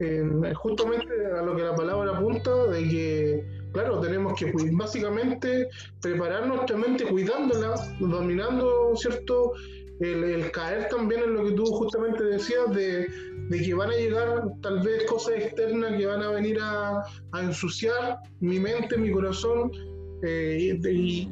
eh, 0.00 0.22
justamente 0.54 1.06
a 1.38 1.42
lo 1.42 1.56
que 1.56 1.62
la 1.62 1.74
palabra 1.74 2.16
apunta, 2.16 2.66
de 2.66 2.88
que, 2.88 3.44
claro, 3.72 4.00
tenemos 4.00 4.38
que 4.38 4.52
básicamente 4.72 5.68
preparar 6.00 6.46
nuestra 6.46 6.76
mente 6.76 7.04
cuidándola, 7.04 7.74
dominando, 8.00 8.92
¿cierto? 8.96 9.52
El, 10.00 10.24
el 10.24 10.50
caer 10.50 10.88
también 10.88 11.22
en 11.22 11.34
lo 11.34 11.44
que 11.44 11.52
tú 11.52 11.64
justamente 11.66 12.24
decías, 12.24 12.72
de, 12.74 13.06
de 13.48 13.62
que 13.62 13.74
van 13.74 13.90
a 13.90 13.94
llegar 13.96 14.42
tal 14.60 14.80
vez 14.80 15.04
cosas 15.04 15.34
externas 15.36 15.96
que 15.96 16.06
van 16.06 16.22
a 16.22 16.30
venir 16.30 16.58
a, 16.60 17.02
a 17.32 17.40
ensuciar 17.42 18.18
mi 18.40 18.58
mente, 18.58 18.96
mi 18.96 19.12
corazón, 19.12 19.70
eh, 20.22 20.78
y, 20.84 21.28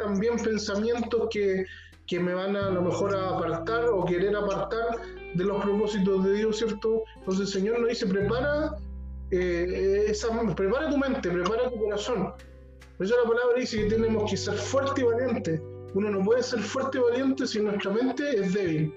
también 0.00 0.36
pensamientos 0.36 1.28
que, 1.30 1.66
que 2.06 2.18
me 2.18 2.34
van 2.34 2.56
a, 2.56 2.66
a 2.66 2.70
lo 2.70 2.82
mejor 2.82 3.14
a 3.14 3.36
apartar 3.36 3.84
o 3.88 4.04
querer 4.04 4.34
apartar 4.34 5.00
de 5.34 5.44
los 5.44 5.62
propósitos 5.62 6.24
de 6.24 6.34
Dios, 6.34 6.58
¿cierto? 6.58 7.04
Entonces 7.18 7.46
el 7.46 7.60
Señor 7.60 7.80
nos 7.80 7.90
dice, 7.90 8.06
prepara, 8.06 8.76
eh, 9.30 10.06
esa, 10.08 10.28
prepara 10.54 10.90
tu 10.90 10.98
mente, 10.98 11.30
prepara 11.30 11.70
tu 11.70 11.78
corazón. 11.78 12.32
Por 12.96 13.06
eso 13.06 13.16
la 13.22 13.28
palabra 13.28 13.58
dice 13.58 13.78
que 13.78 13.90
tenemos 13.90 14.30
que 14.30 14.36
ser 14.36 14.54
fuerte 14.54 15.00
y 15.00 15.04
valiente. 15.04 15.62
Uno 15.94 16.10
no 16.10 16.24
puede 16.24 16.42
ser 16.42 16.60
fuerte 16.60 16.98
y 16.98 17.00
valiente 17.02 17.46
si 17.46 17.60
nuestra 17.60 17.90
mente 17.90 18.40
es 18.40 18.54
débil. 18.54 18.94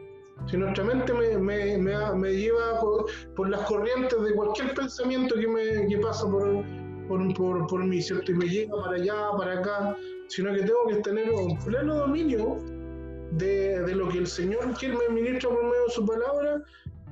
Si 0.48 0.58
nuestra 0.58 0.84
mente 0.84 1.14
me, 1.14 1.38
me, 1.38 1.78
me, 1.78 2.16
me 2.16 2.32
lleva 2.34 2.80
por, 2.82 3.06
por, 3.36 3.50
las 3.50 3.62
corrientes 3.62 4.22
de 4.22 4.34
cualquier 4.34 4.74
pensamiento 4.74 5.36
que, 5.36 5.48
me, 5.48 5.88
que 5.88 5.98
pasa 6.00 6.30
por, 6.30 6.64
por, 7.08 7.34
por, 7.34 7.68
por 7.68 7.84
mí, 7.84 8.02
¿cierto? 8.02 8.32
Y 8.32 8.36
me 8.36 8.46
llega 8.48 8.76
para 8.76 8.96
allá, 8.96 9.16
para 9.38 9.60
acá, 9.60 9.96
sino 10.28 10.54
que 10.54 10.62
tengo 10.62 10.88
que 10.88 10.96
tener 10.98 11.30
un 11.32 11.58
pleno 11.64 11.96
dominio 11.96 12.58
de, 13.32 13.82
de 13.82 13.96
lo 13.96 14.10
que 14.10 14.20
el 14.20 14.28
Señor 14.28 14.74
quiere 14.80 14.98
me 14.98 15.22
ministra 15.22 15.50
por 15.50 15.64
medio 15.64 15.86
de 15.86 15.92
su 15.92 16.06
palabra 16.06 16.64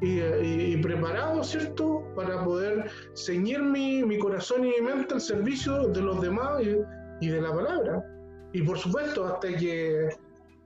y, 0.02 0.20
y, 0.20 0.74
y, 0.74 0.78
preparado, 0.78 1.44
¿cierto? 1.44 2.04
Para 2.16 2.44
poder 2.44 2.90
ceñir 3.16 3.62
mi, 3.62 4.04
mi, 4.04 4.18
corazón 4.18 4.66
y 4.66 4.70
mi 4.70 4.82
mente 4.82 5.14
al 5.14 5.22
servicio 5.22 5.88
de 5.88 6.02
los 6.02 6.22
demás 6.22 6.62
y, 6.62 7.26
y, 7.26 7.30
de 7.30 7.42
la 7.42 7.54
palabra. 7.54 8.06
Y 8.54 8.62
por 8.64 8.78
supuesto, 8.78 9.26
hasta 9.26 9.56
que 9.56 10.10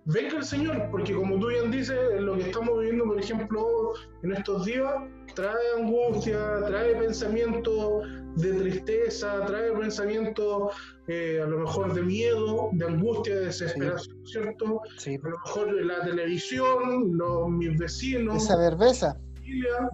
venga 0.05 0.37
el 0.37 0.43
Señor, 0.43 0.87
porque 0.91 1.13
como 1.13 1.37
tú 1.39 1.47
bien 1.47 1.69
dices, 1.69 1.97
lo 2.19 2.35
que 2.35 2.43
estamos 2.43 2.79
viviendo, 2.79 3.05
por 3.05 3.19
ejemplo, 3.19 3.93
en 4.23 4.31
estos 4.31 4.65
días, 4.65 4.93
trae 5.35 5.55
angustia, 5.77 6.39
trae 6.65 6.95
pensamientos 6.95 8.07
de 8.37 8.53
tristeza, 8.53 9.45
trae 9.45 9.71
pensamientos 9.71 10.73
eh, 11.07 11.41
a 11.43 11.47
lo 11.47 11.59
mejor 11.59 11.93
de 11.93 12.03
miedo, 12.03 12.69
de 12.73 12.85
angustia, 12.85 13.35
de 13.35 13.45
desesperación, 13.45 14.15
sí. 14.25 14.31
¿cierto? 14.31 14.81
Sí. 14.97 15.15
A 15.15 15.29
lo 15.29 15.37
mejor 15.37 15.85
la 15.85 16.01
televisión, 16.01 17.17
los, 17.17 17.49
mis 17.49 17.77
vecinos. 17.77 18.43
Esa 18.43 18.57
cerveza. 18.57 19.19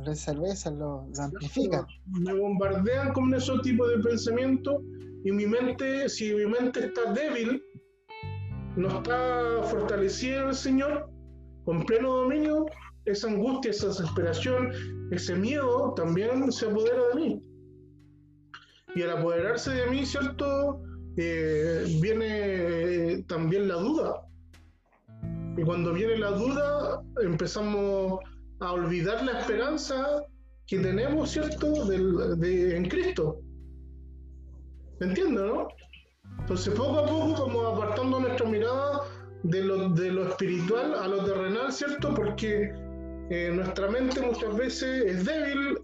La 0.04 0.16
cerveza 0.16 0.72
lo, 0.72 1.08
lo 1.16 1.24
amplifica. 1.24 1.86
Me 2.08 2.34
bombardean 2.34 3.14
con 3.14 3.34
esos 3.36 3.62
tipos 3.62 3.88
de 3.90 4.00
pensamientos 4.00 4.78
y 5.24 5.32
mi 5.32 5.46
mente, 5.46 6.10
si 6.10 6.34
mi 6.34 6.46
mente 6.46 6.88
está 6.88 7.14
débil, 7.14 7.64
no 8.76 8.88
está 8.88 9.62
fortalecida 9.64 10.42
en 10.42 10.48
el 10.50 10.56
Señor, 10.56 11.10
con 11.66 11.86
pleno 11.86 12.18
dominio, 12.18 12.66
esa 13.06 13.28
angustia, 13.28 13.72
esa 13.72 13.88
desesperación, 13.88 14.72
ese 15.12 15.36
miedo 15.36 15.94
también 15.96 16.52
se 16.52 16.66
apodera 16.66 17.08
de 17.10 17.16
mí. 17.16 17.44
Y 18.96 19.02
al 19.02 19.12
apoderarse 19.12 19.72
de 19.72 19.88
mí, 19.88 20.06
¿cierto? 20.06 20.82
Eh, 21.18 21.86
viene 22.02 22.28
eh, 22.30 23.24
también 23.28 23.68
la 23.68 23.76
duda. 23.76 24.28
Y 25.58 25.62
cuando 25.64 25.94
viene 25.94 26.18
la 26.18 26.32
duda, 26.32 27.04
empezamos 27.22 28.20
a 28.60 28.72
olvidar 28.72 29.24
la 29.24 29.40
esperanza 29.40 30.24
que 30.68 30.80
tenemos, 30.80 31.32
¿cierto?, 31.32 31.86
de, 31.86 32.76
en 32.76 32.88
Cristo. 32.88 33.40
¿Me 35.00 35.08
entiendes, 35.08 35.44
no? 35.44 35.68
Entonces, 36.40 36.74
poco 36.74 37.00
a 37.00 37.06
poco 37.06 37.48
vamos 37.48 37.78
apartando 37.78 38.20
nuestra 38.20 38.48
mirada 38.48 39.02
de 39.44 39.64
lo, 39.64 39.90
de 39.90 40.12
lo 40.12 40.30
espiritual 40.30 40.96
a 40.96 41.08
lo 41.08 41.24
terrenal, 41.24 41.72
¿cierto? 41.72 42.14
Porque 42.14 42.74
eh, 43.30 43.52
nuestra 43.54 43.90
mente 43.90 44.22
muchas 44.22 44.56
veces 44.56 45.06
es 45.06 45.26
débil 45.26 45.78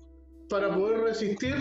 para 0.50 0.74
poder 0.74 1.02
resistir 1.02 1.56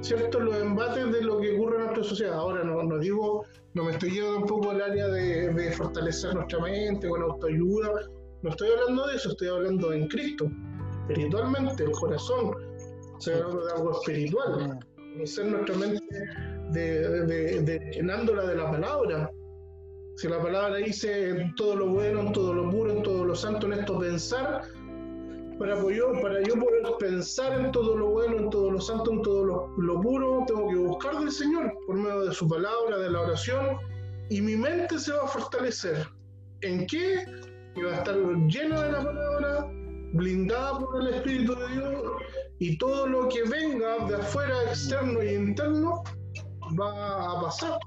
cierto 0.00 0.40
los 0.40 0.56
embates 0.56 1.12
de 1.12 1.22
lo 1.22 1.38
que 1.40 1.54
ocurre 1.54 1.76
en 1.76 1.82
nuestra 1.84 2.04
sociedad. 2.04 2.34
Ahora 2.34 2.64
no, 2.64 2.82
no 2.82 2.98
digo, 2.98 3.44
no 3.74 3.84
me 3.84 3.92
estoy 3.92 4.10
yendo 4.10 4.38
un 4.38 4.46
poco 4.46 4.70
al 4.70 4.82
área 4.82 5.08
de, 5.08 5.52
de 5.52 5.72
fortalecer 5.72 6.34
nuestra 6.34 6.60
mente 6.60 7.08
con 7.08 7.22
autoayuda, 7.22 7.92
no 8.42 8.50
estoy 8.50 8.70
hablando 8.70 9.06
de 9.06 9.16
eso, 9.16 9.30
estoy 9.30 9.48
hablando 9.48 9.92
en 9.92 10.08
Cristo, 10.08 10.50
espiritualmente, 11.02 11.84
el 11.84 11.90
corazón, 11.90 12.54
estoy 13.18 13.34
hablando 13.34 13.66
de 13.66 13.72
algo 13.72 13.92
espiritual, 13.92 14.78
ser 15.24 15.46
nuestra 15.46 15.76
mente 15.76 16.02
de, 16.70 17.26
de, 17.26 17.60
de, 17.60 17.90
llenándola 17.92 18.46
de 18.46 18.56
la 18.56 18.70
palabra. 18.70 19.30
Si 20.16 20.28
la 20.28 20.40
palabra 20.40 20.76
dice 20.76 21.30
en 21.30 21.54
todo 21.54 21.76
lo 21.76 21.88
bueno, 21.88 22.20
en 22.20 22.32
todo 22.32 22.54
lo 22.54 22.70
puro, 22.70 22.92
en 22.92 23.02
todo 23.02 23.24
lo 23.24 23.34
santo, 23.34 23.66
en 23.66 23.74
esto 23.74 23.98
pensar, 23.98 24.62
para 25.60 25.76
yo, 25.92 26.12
para 26.22 26.42
yo 26.42 26.54
poder 26.54 26.86
pensar 26.98 27.60
en 27.60 27.70
todo 27.70 27.94
lo 27.94 28.12
bueno, 28.12 28.38
en 28.38 28.48
todo 28.48 28.70
lo 28.70 28.80
santo, 28.80 29.12
en 29.12 29.20
todo 29.20 29.68
lo, 29.76 30.00
puro, 30.00 30.42
tengo 30.46 30.68
que 30.68 30.76
buscar 30.76 31.18
del 31.18 31.30
Señor 31.30 31.70
por 31.86 31.96
medio 31.96 32.24
de 32.24 32.32
su 32.32 32.48
palabra, 32.48 32.96
de 32.96 33.10
la 33.10 33.20
oración, 33.20 33.76
y 34.30 34.40
mi 34.40 34.56
mente 34.56 34.98
se 34.98 35.12
va 35.12 35.24
a 35.24 35.28
fortalecer. 35.28 36.08
¿En 36.62 36.86
qué? 36.86 37.26
Que 37.74 37.84
va 37.84 37.92
a 37.92 37.96
estar 37.96 38.16
llena 38.16 38.84
de 38.84 38.92
la 38.92 39.04
palabra, 39.04 39.70
blindada 40.14 40.78
por 40.78 41.02
el 41.02 41.08
Espíritu 41.08 41.54
de 41.54 41.68
Dios, 41.74 42.02
y 42.58 42.78
todo 42.78 43.06
lo 43.06 43.28
que 43.28 43.42
venga 43.42 44.06
de 44.06 44.14
afuera, 44.14 44.62
externo 44.62 45.20
e 45.20 45.34
interno, 45.34 46.02
va 46.80 47.32
a 47.32 47.42
pasar. 47.42 47.78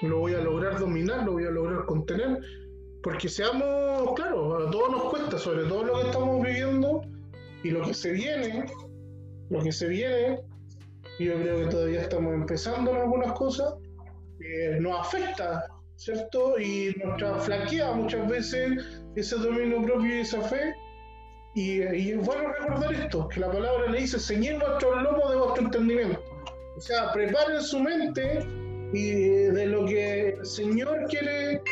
Lo 0.00 0.20
voy 0.20 0.32
a 0.32 0.40
lograr 0.40 0.78
dominar, 0.78 1.26
lo 1.26 1.32
voy 1.32 1.44
a 1.44 1.50
lograr 1.50 1.84
contener 1.84 2.40
porque 3.02 3.28
seamos 3.28 4.14
claro, 4.14 4.68
a 4.68 4.70
todos 4.70 4.90
nos 4.90 5.02
cuesta, 5.04 5.38
sobre 5.38 5.64
todo 5.64 5.84
lo 5.84 6.00
que 6.00 6.06
estamos 6.06 6.42
viviendo 6.42 7.02
y 7.62 7.70
lo 7.70 7.82
que 7.82 7.94
se 7.94 8.12
viene, 8.12 8.66
lo 9.50 9.62
que 9.62 9.72
se 9.72 9.88
viene, 9.88 10.40
yo 11.18 11.34
creo 11.34 11.64
que 11.64 11.66
todavía 11.66 12.02
estamos 12.02 12.34
empezando 12.34 12.90
en 12.90 12.96
algunas 12.98 13.32
cosas, 13.32 13.74
eh, 14.40 14.78
nos 14.80 15.00
afecta, 15.00 15.66
¿cierto? 15.96 16.58
Y 16.58 16.94
nos 16.98 17.44
flaquea 17.44 17.92
muchas 17.92 18.28
veces 18.28 19.02
ese 19.16 19.36
dominio 19.36 19.82
propio 19.82 20.16
y 20.16 20.20
esa 20.20 20.40
fe. 20.42 20.74
Y, 21.54 21.82
y, 21.82 22.10
es 22.12 22.24
bueno 22.24 22.52
recordar 22.52 22.92
esto, 22.94 23.26
que 23.28 23.40
la 23.40 23.50
palabra 23.50 23.90
le 23.90 24.00
dice, 24.00 24.20
ceñir 24.20 24.58
nuestro 24.58 25.00
lomo 25.00 25.28
de 25.30 25.36
vuestro 25.36 25.64
entendimiento. 25.64 26.22
O 26.76 26.80
sea, 26.80 27.12
preparen 27.12 27.60
su 27.62 27.80
mente 27.80 28.46
y 28.92 29.10
de 29.10 29.66
lo 29.66 29.84
que 29.84 30.30
el 30.30 30.46
Señor 30.46 31.06
quiere 31.08 31.62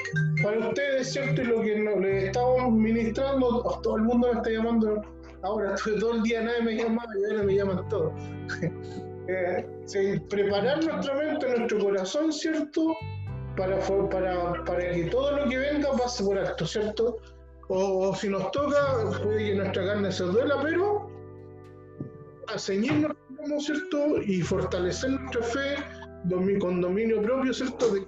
para 0.43 0.69
ustedes, 0.69 1.13
¿cierto? 1.13 1.43
Y 1.43 1.45
lo 1.47 1.61
que 1.63 1.77
le 1.77 2.27
estamos 2.27 2.73
ministrando, 2.73 3.81
todo 3.83 3.97
el 3.97 4.03
mundo 4.03 4.29
me 4.33 4.39
está 4.39 4.51
llamando 4.51 5.03
ahora, 5.43 5.75
todo 6.01 6.15
el 6.15 6.23
día 6.23 6.43
nadie 6.43 6.63
me 6.63 6.75
llamaba 6.77 7.11
y 7.19 7.31
ahora 7.31 7.43
me 7.45 7.55
llaman 7.55 7.89
todos. 7.89 8.13
eh, 9.29 10.21
preparar 10.29 10.85
nuestra 10.85 11.15
mente, 11.15 11.49
nuestro 11.57 11.79
corazón, 11.79 12.33
¿cierto? 12.33 12.95
Para, 13.57 13.79
para, 14.11 14.65
para 14.65 14.93
que 14.93 15.05
todo 15.05 15.33
lo 15.33 15.49
que 15.49 15.57
venga 15.57 15.93
pase 15.93 16.23
por 16.23 16.39
alto, 16.39 16.67
¿cierto? 16.67 17.17
O, 17.69 18.15
si 18.15 18.29
nos 18.29 18.51
toca, 18.53 19.11
puede 19.23 19.47
que 19.47 19.55
nuestra 19.55 19.87
carne 19.87 20.13
se 20.13 20.25
duela, 20.25 20.61
pero 20.63 21.11
a 22.49 22.59
ceñirnos, 22.59 23.17
¿cierto? 23.59 24.23
Y 24.23 24.43
fortalecer 24.43 25.11
nuestra 25.11 25.43
fe 25.43 25.77
con 26.61 26.81
dominio 26.81 27.23
propio, 27.23 27.53
¿cierto? 27.53 27.93
De 27.95 28.07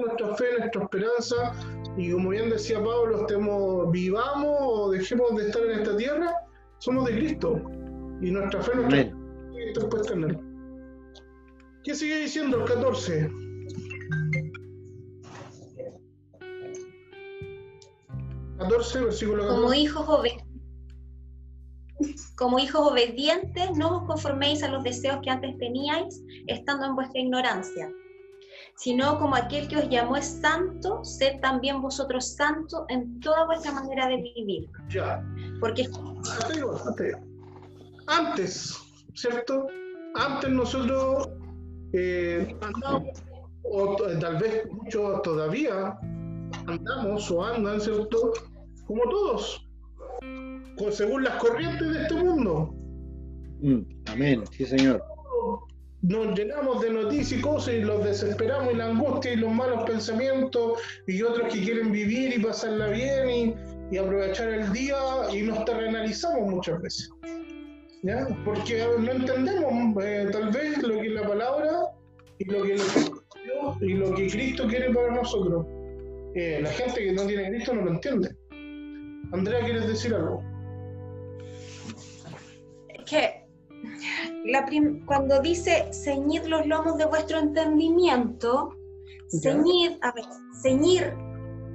nuestra 0.00 0.34
fe, 0.36 0.44
nuestra 0.58 0.82
esperanza, 0.82 1.52
y 1.96 2.12
como 2.12 2.30
bien 2.30 2.50
decía 2.50 2.78
Pablo, 2.78 3.20
estemos, 3.20 3.90
vivamos 3.90 4.56
o 4.60 4.90
dejemos 4.90 5.36
de 5.36 5.46
estar 5.46 5.62
en 5.64 5.80
esta 5.80 5.96
tierra, 5.96 6.34
somos 6.78 7.06
de 7.06 7.16
Cristo. 7.16 7.60
Y 8.20 8.30
nuestra 8.30 8.62
fe, 8.62 8.74
nuestra 8.74 9.12
Cristo 9.52 9.88
puede 9.88 10.04
tener. 10.04 10.38
¿Qué 11.84 11.94
sigue 11.94 12.18
diciendo 12.18 12.58
el 12.58 12.64
14? 12.64 13.30
versículo 18.68 19.42
14. 19.42 19.60
Como 19.60 19.74
hijos 19.74 20.06
jóvenes 20.06 20.51
como 22.36 22.58
hijos 22.58 22.92
obedientes, 22.92 23.70
no 23.76 23.98
os 23.98 24.06
conforméis 24.06 24.62
a 24.62 24.68
los 24.68 24.82
deseos 24.82 25.18
que 25.22 25.30
antes 25.30 25.56
teníais, 25.58 26.22
estando 26.46 26.86
en 26.86 26.94
vuestra 26.94 27.20
ignorancia, 27.20 27.90
sino 28.76 29.18
como 29.18 29.36
aquel 29.36 29.68
que 29.68 29.76
os 29.76 29.88
llamó 29.88 30.16
es 30.16 30.40
santo, 30.40 31.04
sed 31.04 31.40
también 31.40 31.82
vosotros 31.82 32.34
santos 32.34 32.84
en 32.88 33.20
toda 33.20 33.46
vuestra 33.46 33.72
manera 33.72 34.08
de 34.08 34.16
vivir. 34.16 34.68
Ya. 34.88 35.22
Porque 35.60 35.88
antes, 38.06 38.78
¿cierto? 39.14 39.66
Antes 40.14 40.50
nosotros 40.50 41.28
eh, 41.92 42.56
andamos, 42.60 43.22
o 43.64 43.96
tal 43.96 44.36
vez 44.38 44.70
muchos 44.70 45.22
todavía 45.22 45.98
andamos 46.66 47.30
o 47.30 47.44
andan, 47.44 47.80
¿cierto? 47.80 48.32
Como 48.86 49.02
todos, 49.08 49.64
según 50.90 51.24
las 51.24 51.34
corrientes 51.36 51.92
de 51.92 52.02
este 52.02 52.14
mundo. 52.14 52.74
Mm, 53.60 53.80
amén, 54.06 54.44
sí 54.50 54.66
señor. 54.66 55.02
Nos 56.02 56.36
llenamos 56.36 56.82
de 56.82 56.90
noticias 56.90 57.38
y 57.38 57.42
cosas 57.42 57.74
y 57.74 57.80
los 57.80 58.04
desesperamos 58.04 58.72
y 58.72 58.76
la 58.76 58.86
angustia 58.86 59.34
y 59.34 59.36
los 59.36 59.52
malos 59.52 59.84
pensamientos 59.84 60.80
y 61.06 61.22
otros 61.22 61.52
que 61.52 61.62
quieren 61.62 61.92
vivir 61.92 62.36
y 62.36 62.42
pasarla 62.42 62.88
bien 62.88 63.30
y, 63.30 63.54
y 63.94 63.98
aprovechar 63.98 64.48
el 64.48 64.72
día 64.72 64.96
y 65.32 65.42
nos 65.42 65.64
terrenalizamos 65.64 66.50
muchas 66.50 66.82
veces. 66.82 67.10
¿Ya? 68.02 68.26
Porque 68.44 68.84
no 68.98 69.12
entendemos 69.12 70.04
eh, 70.04 70.28
tal 70.32 70.50
vez 70.50 70.82
lo 70.82 71.00
que 71.00 71.06
es 71.06 71.12
la 71.12 71.28
palabra 71.28 71.70
y 72.38 72.44
lo 72.46 72.64
que, 72.64 72.74
Dios 72.74 73.76
y 73.80 73.94
lo 73.94 74.12
que 74.14 74.26
Cristo 74.28 74.66
quiere 74.66 74.92
para 74.92 75.14
nosotros. 75.14 75.64
Eh, 76.34 76.60
la 76.62 76.70
gente 76.70 77.04
que 77.04 77.12
no 77.12 77.26
tiene 77.26 77.48
Cristo 77.48 77.74
no 77.74 77.82
lo 77.82 77.90
entiende. 77.92 78.34
Andrea, 79.32 79.64
¿quieres 79.64 79.86
decir 79.86 80.12
algo? 80.14 80.42
Que 83.04 83.42
la 84.44 84.66
cuando 85.06 85.40
dice 85.40 85.88
ceñid 85.92 86.44
los 86.44 86.66
lomos 86.66 86.96
de 86.96 87.06
vuestro 87.06 87.38
entendimiento, 87.38 88.74
ceñid, 89.42 89.92
a 90.02 90.12
ver, 90.12 90.24
ceñir 90.62 91.14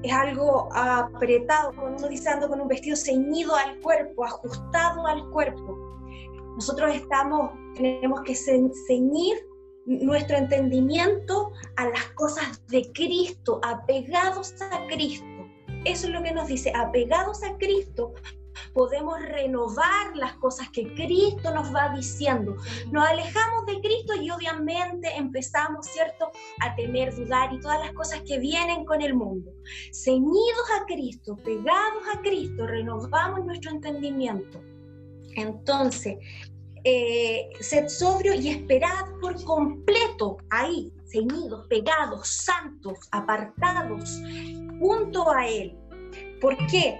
es 0.03 0.13
algo 0.13 0.69
apretado, 0.73 1.73
cuando 1.75 1.97
uno 1.97 2.07
dice 2.07 2.29
ando 2.29 2.47
con 2.47 2.61
un 2.61 2.67
vestido 2.67 2.95
ceñido 2.95 3.55
al 3.55 3.79
cuerpo, 3.79 4.25
ajustado 4.25 5.05
al 5.07 5.29
cuerpo. 5.31 5.77
Nosotros 6.55 6.95
estamos, 6.95 7.51
tenemos 7.75 8.21
que 8.21 8.35
ceñir 8.35 9.37
nuestro 9.85 10.37
entendimiento 10.37 11.51
a 11.77 11.85
las 11.85 12.05
cosas 12.15 12.65
de 12.67 12.91
Cristo, 12.93 13.59
apegados 13.63 14.55
a 14.61 14.85
Cristo. 14.87 15.25
Eso 15.85 16.07
es 16.07 16.13
lo 16.13 16.21
que 16.21 16.33
nos 16.33 16.47
dice, 16.47 16.71
apegados 16.75 17.43
a 17.43 17.57
Cristo, 17.57 18.13
podemos 18.73 19.19
renovar 19.21 20.15
las 20.15 20.33
cosas 20.35 20.69
que 20.69 20.93
Cristo 20.93 21.53
nos 21.53 21.73
va 21.73 21.89
diciendo. 21.95 22.55
Nos 22.91 23.07
alejamos 23.07 23.65
de 23.65 23.79
Cristo 23.81 24.15
y 24.15 24.29
obviamente 24.29 25.15
empezamos, 25.15 25.85
¿cierto?, 25.87 26.31
a 26.61 26.75
temer, 26.75 27.15
dudar 27.15 27.53
y 27.53 27.59
todas 27.59 27.79
las 27.79 27.93
cosas 27.93 28.21
que 28.27 28.39
vienen 28.39 28.85
con 28.85 29.01
el 29.01 29.13
mundo. 29.13 29.51
Ceñidos 29.93 30.71
a 30.79 30.85
Cristo, 30.85 31.35
pegados 31.37 32.03
a 32.13 32.21
Cristo, 32.21 32.65
renovamos 32.67 33.45
nuestro 33.45 33.71
entendimiento. 33.71 34.59
Entonces, 35.35 36.17
eh, 36.83 37.49
sed 37.59 37.87
sobrio 37.89 38.33
y 38.33 38.49
esperad 38.49 39.05
por 39.19 39.43
completo 39.43 40.37
ahí, 40.49 40.91
ceñidos, 41.05 41.67
pegados, 41.67 42.27
santos, 42.27 42.97
apartados, 43.11 44.21
junto 44.79 45.29
a 45.29 45.47
Él. 45.47 45.77
¿Por 46.39 46.55
qué? 46.67 46.99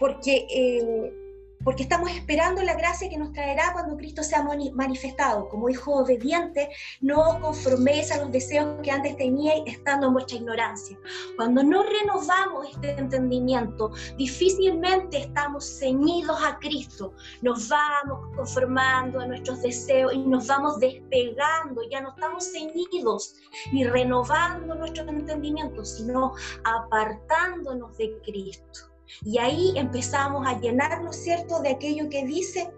Porque 0.00 0.46
eh, 0.50 1.16
porque 1.62 1.82
estamos 1.82 2.10
esperando 2.10 2.62
la 2.62 2.72
gracia 2.72 3.10
que 3.10 3.18
nos 3.18 3.32
traerá 3.32 3.74
cuando 3.74 3.94
Cristo 3.94 4.22
sea 4.22 4.42
mani- 4.42 4.72
manifestado. 4.72 5.46
Como 5.50 5.68
hijo 5.68 5.92
obediente, 5.92 6.70
no 7.02 7.20
os 7.20 7.36
conforméis 7.36 8.10
a 8.12 8.16
los 8.22 8.32
deseos 8.32 8.80
que 8.82 8.90
antes 8.90 9.14
teníais 9.18 9.62
estando 9.66 10.06
en 10.06 10.14
vuestra 10.14 10.38
ignorancia. 10.38 10.98
Cuando 11.36 11.62
no 11.62 11.82
renovamos 11.82 12.66
este 12.70 12.92
entendimiento, 12.92 13.90
difícilmente 14.16 15.18
estamos 15.18 15.78
ceñidos 15.78 16.42
a 16.42 16.58
Cristo. 16.60 17.12
Nos 17.42 17.68
vamos 17.68 18.34
conformando 18.34 19.20
a 19.20 19.26
nuestros 19.26 19.60
deseos 19.60 20.14
y 20.14 20.18
nos 20.20 20.46
vamos 20.46 20.80
despegando. 20.80 21.82
Ya 21.90 22.00
no 22.00 22.08
estamos 22.08 22.50
ceñidos 22.50 23.34
ni 23.70 23.84
renovando 23.84 24.74
nuestro 24.76 25.06
entendimiento, 25.06 25.84
sino 25.84 26.32
apartándonos 26.64 27.98
de 27.98 28.18
Cristo. 28.24 28.89
Y 29.24 29.38
ahí 29.38 29.72
empezamos 29.76 30.46
a 30.46 30.58
llenarnos, 30.60 31.16
¿cierto?, 31.16 31.60
de 31.60 31.70
aquello 31.70 32.08
que 32.08 32.24
dice 32.24 32.70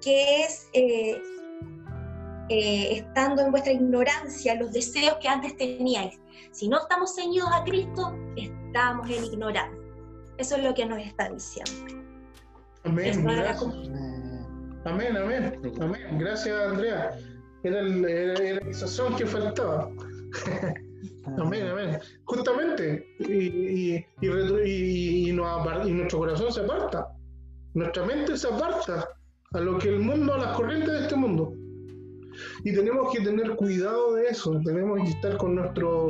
que 0.00 0.44
es, 0.44 0.68
eh, 0.72 1.20
eh, 2.48 2.96
estando 2.96 3.42
en 3.42 3.50
vuestra 3.50 3.72
ignorancia, 3.72 4.54
los 4.54 4.72
deseos 4.72 5.16
que 5.20 5.28
antes 5.28 5.56
teníais. 5.56 6.18
Si 6.52 6.68
no 6.68 6.78
estamos 6.80 7.14
ceñidos 7.14 7.50
a 7.52 7.62
Cristo, 7.64 8.16
estamos 8.36 9.08
en 9.10 9.24
ignorancia. 9.24 9.80
Eso 10.38 10.56
es 10.56 10.64
lo 10.64 10.74
que 10.74 10.86
nos 10.86 10.98
está 10.98 11.28
diciendo. 11.28 11.72
Amén. 12.84 13.24
Gracias. 13.24 13.62
Amén. 13.62 14.20
Amén, 14.86 15.16
amén, 15.16 15.60
amén. 15.80 16.18
Gracias, 16.18 16.58
Andrea. 16.58 17.18
Era, 17.62 17.80
el, 17.80 18.04
era, 18.06 18.34
era 18.42 18.66
el 18.66 18.74
sazón 18.74 19.14
que 19.16 19.26
faltaba. 19.26 19.90
Amén, 21.38 21.66
amén. 21.68 21.98
Justamente, 22.24 23.06
y, 23.18 23.32
y, 23.32 24.06
y, 24.20 24.28
y- 24.64 25.30
y 25.30 25.32
nuestro 25.32 26.18
corazón 26.18 26.52
se 26.52 26.60
aparta, 26.60 27.08
nuestra 27.74 28.04
mente 28.06 28.36
se 28.36 28.48
aparta 28.48 29.08
a 29.52 29.60
lo 29.60 29.78
que 29.78 29.88
el 29.90 30.00
mundo, 30.00 30.32
a 30.34 30.38
las 30.38 30.56
corrientes 30.56 30.90
de 30.92 31.00
este 31.02 31.16
mundo. 31.16 31.52
Y 32.64 32.72
tenemos 32.74 33.12
que 33.12 33.20
tener 33.22 33.54
cuidado 33.56 34.14
de 34.14 34.28
eso, 34.28 34.58
tenemos 34.64 34.98
que 35.02 35.10
estar 35.10 35.36
con, 35.36 35.56
nuestro, 35.56 36.06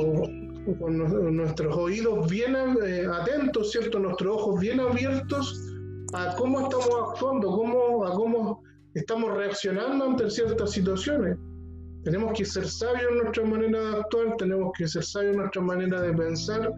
con 0.79 0.97
nu- 0.97 1.31
nuestros 1.31 1.75
oídos 1.75 2.29
bien 2.29 2.55
eh, 2.55 3.05
atentos, 3.11 3.71
¿cierto? 3.71 3.99
Nuestros 3.99 4.35
ojos 4.37 4.59
bien 4.59 4.79
abiertos 4.79 5.59
a 6.13 6.35
cómo 6.37 6.61
estamos 6.61 6.89
actuando, 7.09 7.49
cómo, 7.51 8.05
a 8.05 8.11
cómo 8.13 8.63
estamos 8.93 9.35
reaccionando 9.35 10.05
ante 10.05 10.29
ciertas 10.29 10.71
situaciones. 10.71 11.37
Tenemos 12.03 12.33
que 12.37 12.45
ser 12.45 12.67
sabios 12.67 13.11
en 13.11 13.17
nuestra 13.19 13.43
manera 13.45 13.79
de 13.79 13.97
actuar, 13.99 14.35
tenemos 14.37 14.71
que 14.77 14.87
ser 14.87 15.03
sabios 15.03 15.33
en 15.33 15.39
nuestra 15.41 15.61
manera 15.61 16.01
de 16.01 16.13
pensar, 16.13 16.73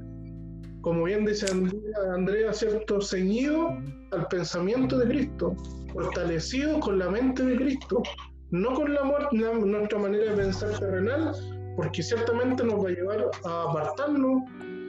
como 0.81 1.03
bien 1.05 1.25
dice 1.25 1.45
Andrea, 1.49 1.81
Andrea, 2.13 2.53
¿cierto? 2.53 2.99
Ceñido 3.01 3.69
al 4.11 4.27
pensamiento 4.27 4.97
de 4.97 5.07
Cristo, 5.07 5.55
fortalecido 5.93 6.79
con 6.81 6.99
la 6.99 7.09
mente 7.09 7.43
de 7.43 7.55
Cristo, 7.55 8.03
no 8.51 8.73
con 8.73 8.93
la, 8.93 9.01
muer- 9.03 9.29
la- 9.31 9.53
nuestra 9.53 9.97
manera 9.99 10.31
de 10.31 10.37
pensar 10.43 10.77
terrenal, 10.77 11.31
porque 11.77 12.03
ciertamente 12.03 12.63
nos 12.65 12.83
va 12.83 12.89
a 12.89 12.91
llevar 12.91 13.31
a 13.45 13.63
apartarnos 13.69 14.43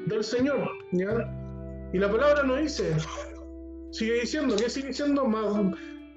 del 0.07 0.25
Señor. 0.25 0.69
¿ya? 0.93 1.33
Y 1.93 1.99
la 1.99 2.11
palabra 2.11 2.43
nos 2.43 2.59
dice, 2.61 2.93
sigue 3.93 4.21
diciendo, 4.23 4.57
¿qué 4.57 4.69
sigue 4.69 4.89
diciendo? 4.89 5.25
Más, 5.25 5.47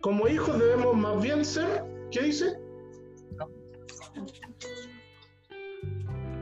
como 0.01 0.27
hijos 0.27 0.58
debemos 0.60 0.95
más 0.97 1.21
bien 1.21 1.45
ser, 1.45 1.84
¿qué 2.12 2.23
dice? 2.23 2.58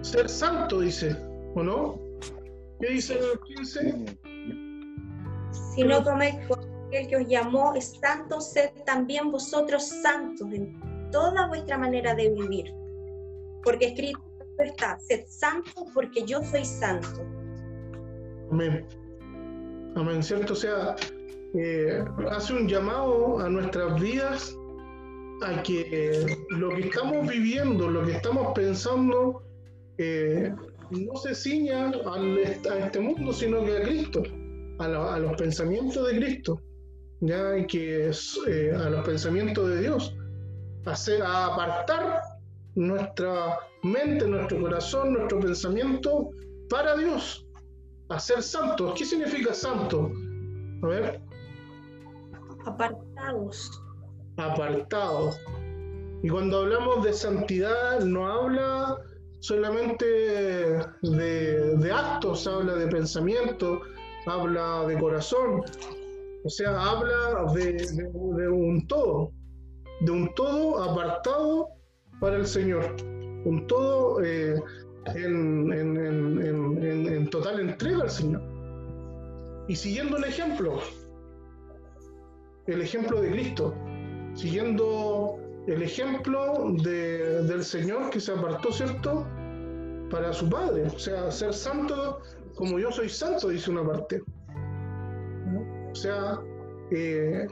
Ser 0.02 0.30
santo, 0.30 0.82
dice, 0.82 1.16
¿o 1.56 1.64
no? 1.64 2.00
¿Qué 2.80 2.90
dice 2.90 3.18
el 3.18 3.40
15? 3.58 4.06
Si 5.76 5.84
no 5.84 6.04
coméis 6.04 6.36
con 6.48 6.60
aquel 6.88 7.08
que 7.08 7.16
os 7.18 7.28
llamó 7.28 7.74
es 7.76 7.98
santo, 8.00 8.40
sed 8.40 8.70
también 8.86 9.32
vosotros 9.32 9.84
santos 9.84 10.48
en 10.54 10.80
toda 11.12 11.48
vuestra 11.48 11.78
manera 11.78 12.14
de 12.14 12.30
vivir. 12.30 12.74
Porque 13.64 13.88
escrito 13.88 14.22
está, 14.60 14.98
sed 15.00 15.26
santo 15.28 15.88
porque 15.94 16.24
yo 16.26 16.42
soy 16.44 16.64
santo. 16.64 17.26
Amén. 18.52 18.86
Amén, 19.96 20.22
¿cierto? 20.22 20.54
O 20.54 20.56
sea, 20.56 20.96
eh, 21.56 22.04
hace 22.30 22.54
un 22.54 22.68
llamado 22.68 23.40
a 23.40 23.50
nuestras 23.50 24.00
vidas 24.00 24.56
a 25.42 25.62
que 25.64 25.88
eh, 25.92 26.38
lo 26.50 26.70
que 26.70 26.88
estamos 26.88 27.28
viviendo, 27.28 27.90
lo 27.90 28.06
que 28.06 28.14
estamos 28.14 28.54
pensando, 28.54 29.44
eh, 29.98 30.54
no 30.92 31.16
se 31.18 31.36
ciña 31.36 31.92
a 31.92 32.78
este 32.78 33.00
mundo, 33.00 33.34
sino 33.34 33.64
que 33.66 33.78
a 33.78 33.82
Cristo, 33.82 34.24
a, 34.80 35.20
los 35.20 35.34
pensamientos 35.36 36.08
de 36.08 36.18
Cristo, 36.18 36.62
ya 37.22 37.66
que 37.68 38.12
eh, 38.48 38.72
a 38.76 38.90
los 38.90 39.06
pensamientos 39.06 39.70
de 39.70 39.82
Dios, 39.82 40.16
hacer, 40.86 41.22
a 41.22 41.48
apartar 41.48 42.22
nuestra 42.76 43.60
mente, 43.84 44.28
nuestro 44.28 44.62
corazón, 44.62 45.14
nuestro 45.14 45.40
pensamiento 45.40 46.30
para 46.70 46.96
Dios, 46.96 47.46
a 48.10 48.20
ser 48.20 48.42
santos. 48.44 48.94
¿Qué 48.98 49.06
significa 49.06 49.54
santo? 49.54 50.12
A 50.84 50.88
ver, 50.88 51.22
Apartados. 52.66 53.85
Apartado. 54.38 55.32
Y 56.24 56.30
cuando 56.30 56.60
hablamos 56.62 57.04
de 57.04 57.14
santidad, 57.14 58.00
no 58.02 58.28
habla 58.28 58.98
solamente 59.40 60.06
de, 61.02 61.76
de 61.78 61.92
actos, 61.92 62.48
habla 62.48 62.74
de 62.76 62.88
pensamiento, 62.88 63.82
habla 64.26 64.86
de 64.88 64.98
corazón. 65.00 65.62
O 66.44 66.50
sea, 66.50 66.80
habla 66.82 67.52
de, 67.54 67.74
de- 67.74 68.50
un 68.50 68.88
todo, 68.88 69.32
de 70.02 70.12
un 70.12 70.34
todo 70.36 70.84
apartado 70.84 71.70
para 72.20 72.38
el 72.38 72.46
Señor, 72.48 72.96
un 73.46 73.66
todo 73.68 74.24
eh, 74.24 74.62
en- 75.14 75.72
en- 75.74 77.08
en 77.08 77.30
total 77.30 77.60
entrega 77.60 78.02
al 78.04 78.10
Señor. 78.10 78.42
Y 79.68 79.76
siguiendo 79.76 80.18
el 80.18 80.24
ejemplo, 80.26 80.80
el 82.68 82.82
ejemplo 82.82 83.22
de 83.22 83.32
Cristo, 83.32 83.74
siguiendo 84.36 85.38
el 85.68 85.82
ejemplo 85.82 86.74
de- 86.84 87.44
del 87.44 87.64
Señor 87.64 88.10
que 88.12 88.20
se 88.20 88.32
apartó, 88.32 88.72
¿cierto? 88.72 89.26
Para 90.12 90.32
su 90.34 90.50
Padre. 90.50 90.84
O 90.86 91.00
sea, 91.00 91.32
ser 91.32 91.54
santo 91.54 92.20
como 92.56 92.80
yo 92.80 92.92
soy 92.92 93.10
santo, 93.10 93.50
dice 93.50 93.72
una 93.72 93.86
parte. 93.86 94.22
O 95.92 95.96
sea, 95.96 96.40
eh, 96.92 97.48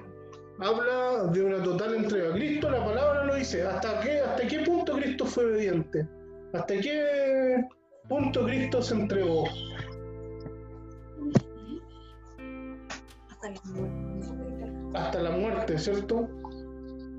habla 0.60 1.26
de 1.32 1.42
una 1.44 1.64
total 1.64 1.96
entrega. 1.96 2.34
Cristo, 2.34 2.70
la 2.70 2.84
palabra 2.86 3.26
lo 3.26 3.36
dice. 3.36 3.64
¿Hasta 3.64 4.00
qué, 4.02 4.20
¿Hasta 4.20 4.48
qué 4.48 4.60
punto 4.60 4.94
Cristo 4.94 5.26
fue 5.26 5.46
obediente? 5.46 6.08
¿Hasta 6.54 6.80
qué 6.80 7.64
punto 8.08 8.46
Cristo 8.46 8.82
se 8.82 8.96
entregó? 8.96 9.46
Hasta 13.30 13.50
la 13.50 13.62
muerte. 13.66 14.14
hasta 14.94 15.22
la 15.22 15.32
muerte, 15.32 15.80
¿cierto? 15.80 16.30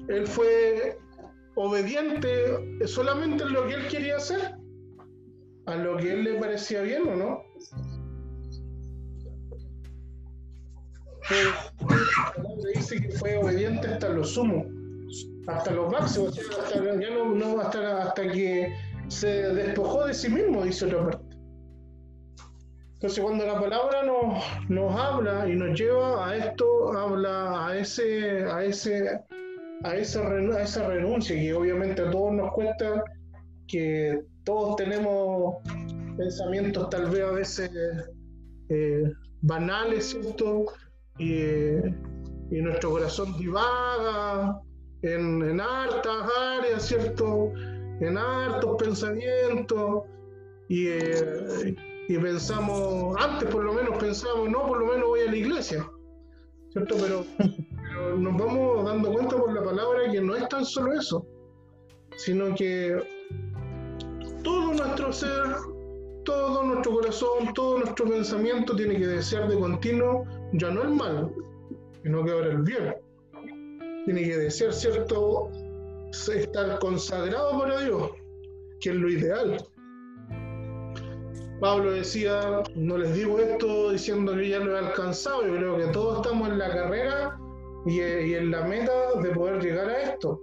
Él 0.08 0.26
fue 0.26 0.98
obediente 1.56 2.86
solamente 2.86 3.44
en 3.44 3.52
lo 3.52 3.66
que 3.66 3.74
él 3.74 3.88
quería 3.88 4.16
hacer, 4.16 4.54
a 5.66 5.76
lo 5.76 5.96
que 5.96 6.12
él 6.12 6.24
le 6.24 6.34
parecía 6.34 6.82
bien 6.82 7.08
o 7.08 7.16
no. 7.16 7.44
Palabra 11.28 12.70
dice 12.74 13.00
que 13.00 13.10
fue 13.12 13.38
obediente 13.38 13.88
hasta 13.88 14.10
lo 14.10 14.24
sumo, 14.24 14.66
hasta 15.46 15.70
lo 15.70 15.90
máximo, 15.90 16.26
o 16.26 16.32
sea, 16.32 16.44
hasta, 16.62 17.00
ya 17.00 17.10
no, 17.10 17.34
no, 17.34 17.60
hasta, 17.60 18.02
hasta 18.02 18.30
que 18.30 18.74
se 19.08 19.28
despojó 19.54 20.06
de 20.06 20.14
sí 20.14 20.28
mismo, 20.28 20.64
dice 20.64 20.84
otra 20.84 21.10
parte. 21.10 21.36
Entonces 22.94 23.22
cuando 23.22 23.46
la 23.46 23.60
palabra 23.60 24.02
nos, 24.02 24.70
nos 24.70 24.98
habla 24.98 25.48
y 25.48 25.54
nos 25.54 25.78
lleva 25.78 26.28
a 26.28 26.36
esto, 26.36 26.92
habla 26.92 27.68
a 27.68 27.76
ese, 27.78 28.44
a 28.44 28.64
ese, 28.64 29.20
a 29.84 29.96
esa, 29.96 30.26
a 30.26 30.62
esa 30.62 30.88
renuncia 30.88 31.36
que 31.36 31.52
obviamente 31.52 32.02
a 32.02 32.10
todos 32.10 32.32
nos 32.32 32.52
cuesta, 32.52 33.04
que 33.68 34.22
todos 34.44 34.76
tenemos 34.76 35.56
pensamientos 36.16 36.88
tal 36.90 37.10
vez 37.10 37.22
a 37.22 37.30
veces 37.32 37.70
eh, 38.70 39.12
banales, 39.42 40.06
¿cierto? 40.10 40.66
Y, 41.18 41.34
y 42.50 42.62
nuestro 42.62 42.92
corazón 42.92 43.36
divaga 43.38 44.58
en, 45.02 45.42
en 45.42 45.60
hartas 45.60 46.30
áreas, 46.58 46.82
¿cierto? 46.82 47.52
En 48.00 48.16
hartos 48.16 48.82
pensamientos 48.82 50.04
y, 50.68 50.86
eh, 50.88 51.76
y 52.08 52.18
pensamos, 52.18 53.16
antes 53.20 53.50
por 53.50 53.64
lo 53.64 53.74
menos 53.74 53.98
pensamos, 53.98 54.48
no, 54.48 54.66
por 54.66 54.78
lo 54.78 54.86
menos 54.86 55.08
voy 55.08 55.20
a 55.20 55.30
la 55.30 55.36
iglesia, 55.36 55.86
¿cierto? 56.72 56.96
Pero 56.98 57.24
nos 58.16 58.36
vamos 58.36 58.84
dando 58.84 59.12
cuenta 59.12 59.36
por 59.36 59.52
la 59.52 59.62
palabra 59.62 60.10
que 60.10 60.20
no 60.20 60.34
es 60.36 60.48
tan 60.48 60.64
solo 60.64 60.92
eso, 60.92 61.26
sino 62.16 62.54
que 62.54 62.96
todo 64.42 64.74
nuestro 64.74 65.12
ser, 65.12 65.56
todo 66.24 66.62
nuestro 66.62 66.92
corazón, 66.92 67.52
todo 67.54 67.78
nuestro 67.78 68.06
pensamiento 68.06 68.76
tiene 68.76 68.96
que 68.96 69.06
desear 69.06 69.48
de 69.48 69.58
continuo 69.58 70.24
ya 70.52 70.70
no 70.70 70.82
el 70.82 70.90
mal, 70.90 71.32
sino 72.02 72.24
que 72.24 72.30
ahora 72.30 72.52
el 72.52 72.62
bien. 72.62 72.94
tiene 74.04 74.22
que 74.22 74.36
desear, 74.36 74.72
¿cierto? 74.72 75.50
Estar 76.10 76.78
consagrado 76.78 77.58
para 77.58 77.80
Dios, 77.80 78.10
que 78.80 78.90
es 78.90 78.96
lo 78.96 79.08
ideal. 79.08 79.56
Pablo 81.60 81.92
decía, 81.92 82.62
no 82.74 82.98
les 82.98 83.14
digo 83.14 83.38
esto 83.38 83.90
diciendo 83.90 84.34
que 84.34 84.50
ya 84.50 84.58
lo 84.58 84.76
he 84.76 84.78
alcanzado, 84.78 85.46
yo 85.46 85.56
creo 85.56 85.78
que 85.78 85.86
todos 85.86 86.18
estamos 86.18 86.48
en 86.48 86.58
la 86.58 86.68
carrera 86.70 87.38
y, 87.86 88.00
y 88.00 88.34
en 88.34 88.50
la 88.50 88.64
meta 88.64 88.92
de 89.22 89.30
poder 89.30 89.62
llegar 89.62 89.88
a 89.88 90.02
esto, 90.02 90.40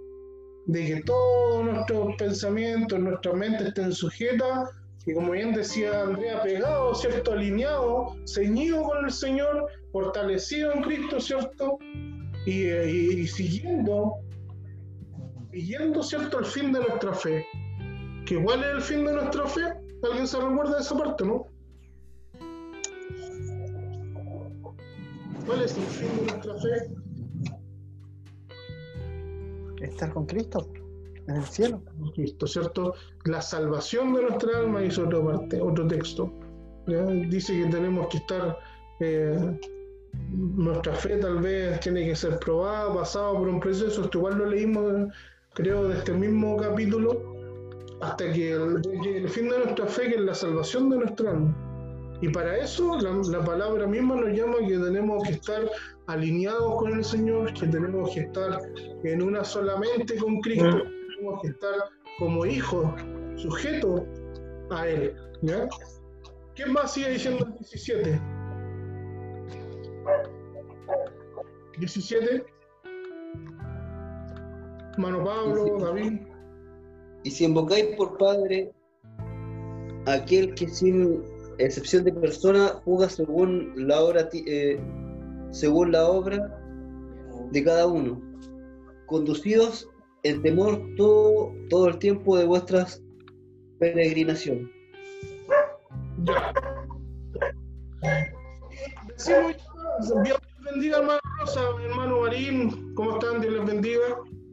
de 0.66 0.86
que 0.86 1.02
todos 1.02 1.64
nuestros 1.64 2.14
pensamientos, 2.16 2.98
nuestra 2.98 3.32
mente 3.32 3.68
estén 3.68 3.92
sujetas 3.92 4.70
y 5.06 5.14
como 5.14 5.32
bien 5.32 5.52
decía 5.52 6.02
Andrea, 6.02 6.40
pegado, 6.42 6.94
¿cierto? 6.94 7.32
Alineado, 7.32 8.14
ceñido 8.26 8.84
con 8.84 9.04
el 9.04 9.10
Señor, 9.10 9.66
fortalecido 9.90 10.72
en 10.72 10.82
Cristo, 10.82 11.20
¿cierto? 11.20 11.78
Y, 12.46 12.68
y- 12.68 13.20
y 13.20 13.26
siguiendo, 13.26 14.14
siguiendo, 15.50 16.02
¿cierto? 16.04 16.38
El 16.38 16.44
fin 16.46 16.72
de 16.72 16.78
nuestra 16.80 17.12
fe. 17.14 17.44
¿Que 18.26 18.40
¿Cuál 18.42 18.60
es 18.62 18.70
el 18.76 18.80
fin 18.82 19.04
de 19.04 19.12
nuestra 19.14 19.46
fe? 19.48 19.62
¿Alguien 20.04 20.26
se 20.28 20.40
recuerda 20.40 20.76
de 20.76 20.80
esa 20.82 20.96
parte, 20.96 21.24
no? 21.24 21.46
¿Cuál 25.46 25.62
es 25.62 25.76
el 25.76 25.82
fin 25.84 26.08
de 26.16 26.32
nuestra 26.32 26.54
fe? 26.54 27.01
Estar 29.82 30.12
con 30.12 30.26
Cristo 30.26 30.68
en 31.28 31.36
el 31.36 31.44
cielo. 31.44 31.82
Cristo, 32.14 32.46
¿cierto? 32.46 32.94
La 33.24 33.40
salvación 33.40 34.12
de 34.14 34.22
nuestra 34.22 34.58
alma, 34.58 34.80
dice 34.80 35.02
otra 35.02 35.22
parte, 35.22 35.60
otro 35.60 35.86
texto. 35.86 36.32
Dice 37.28 37.62
que 37.62 37.66
tenemos 37.70 38.08
que 38.08 38.16
estar, 38.18 38.58
eh, 39.00 39.58
nuestra 40.30 40.94
fe 40.94 41.16
tal 41.18 41.38
vez 41.38 41.78
tiene 41.80 42.04
que 42.06 42.16
ser 42.16 42.38
probada, 42.40 42.92
pasada 42.92 43.32
por 43.32 43.48
un 43.48 43.60
proceso. 43.60 44.04
Esto 44.04 44.18
igual 44.18 44.38
lo 44.38 44.46
leímos, 44.46 45.12
creo, 45.54 45.88
de 45.88 45.98
este 45.98 46.12
mismo 46.12 46.56
capítulo, 46.56 47.34
hasta 48.00 48.32
que 48.32 48.52
el, 48.52 49.28
fin 49.28 49.48
de 49.48 49.58
nuestra 49.58 49.86
fe, 49.86 50.08
que 50.08 50.14
es 50.16 50.20
la 50.20 50.34
salvación 50.34 50.90
de 50.90 50.98
nuestra 50.98 51.30
alma. 51.30 51.56
Y 52.20 52.28
para 52.28 52.56
eso 52.56 52.98
la 53.00 53.44
palabra 53.44 53.86
misma 53.86 54.14
nos 54.14 54.30
llama 54.36 54.58
que 54.66 54.78
tenemos 54.78 55.24
que 55.24 55.32
estar 55.32 55.62
alineados 56.12 56.76
con 56.76 56.92
el 56.94 57.04
Señor, 57.04 57.52
que 57.54 57.66
tenemos 57.66 58.10
que 58.14 58.20
estar 58.20 58.60
en 59.04 59.22
una 59.22 59.42
solamente 59.44 60.16
con 60.16 60.40
Cristo, 60.40 60.82
tenemos 61.16 61.42
que 61.42 61.48
estar 61.48 61.74
como 62.18 62.44
hijos, 62.46 62.86
sujetos 63.36 64.02
a 64.70 64.86
Él. 64.88 65.14
¿ya? 65.42 65.66
¿Qué 66.54 66.66
más 66.66 66.92
sigue 66.94 67.10
diciendo 67.10 67.46
el 67.46 67.52
17? 67.54 68.20
17. 71.78 72.44
Mano 74.98 75.24
Pablo, 75.24 75.78
David. 75.78 76.20
Y 77.24 77.30
si 77.30 77.44
invocáis 77.44 77.96
por 77.96 78.18
Padre 78.18 78.70
aquel 80.06 80.54
que 80.54 80.68
sin 80.68 81.22
excepción 81.58 82.04
de 82.04 82.12
persona 82.12 82.80
juzga 82.84 83.08
según 83.08 83.72
la 83.76 84.00
obra, 84.02 84.28
ti- 84.28 84.44
eh, 84.46 84.78
según 85.52 85.92
la 85.92 86.06
obra 86.06 86.58
de 87.50 87.64
cada 87.64 87.86
uno, 87.86 88.20
conducidos 89.06 89.88
en 90.24 90.42
temor 90.42 90.82
todo, 90.96 91.52
todo 91.68 91.88
el 91.88 91.98
tiempo 91.98 92.36
de 92.36 92.46
vuestras 92.46 93.02
peregrinación. 93.78 94.70
Ya. 96.24 96.52
Decimos 99.08 99.56
Dios 100.24 100.38
les 100.40 100.72
bendiga, 100.72 100.98
hermano 100.98 101.20
Rosa, 101.40 101.60
hermano 101.84 102.20
Marín. 102.20 102.94
¿Cómo 102.94 103.18
están? 103.18 103.40
Dios 103.40 103.52
les 103.54 103.66
bendiga. 103.66 104.00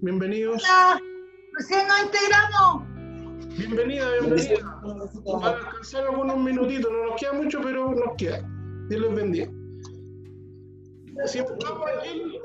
Bienvenidos. 0.01 0.63
Hola, 0.63 0.99
recién 1.53 1.87
nos 1.87 2.03
integramos. 2.03 2.83
Bienvenida, 3.57 4.11
bienvenida. 4.19 4.81
Van 4.83 5.43
a 5.43 5.49
alcanzar 5.49 6.05
algunos 6.05 6.37
minutitos, 6.37 6.91
no 6.91 7.05
nos 7.05 7.19
queda 7.19 7.33
mucho, 7.33 7.61
pero 7.61 7.93
nos 7.93 8.15
queda. 8.17 8.41
Dios 8.89 9.01
les 9.01 9.15
bendiga. 9.15 9.58
Si 11.25 11.39
estamos 11.39 11.83
aquí, 11.97 12.39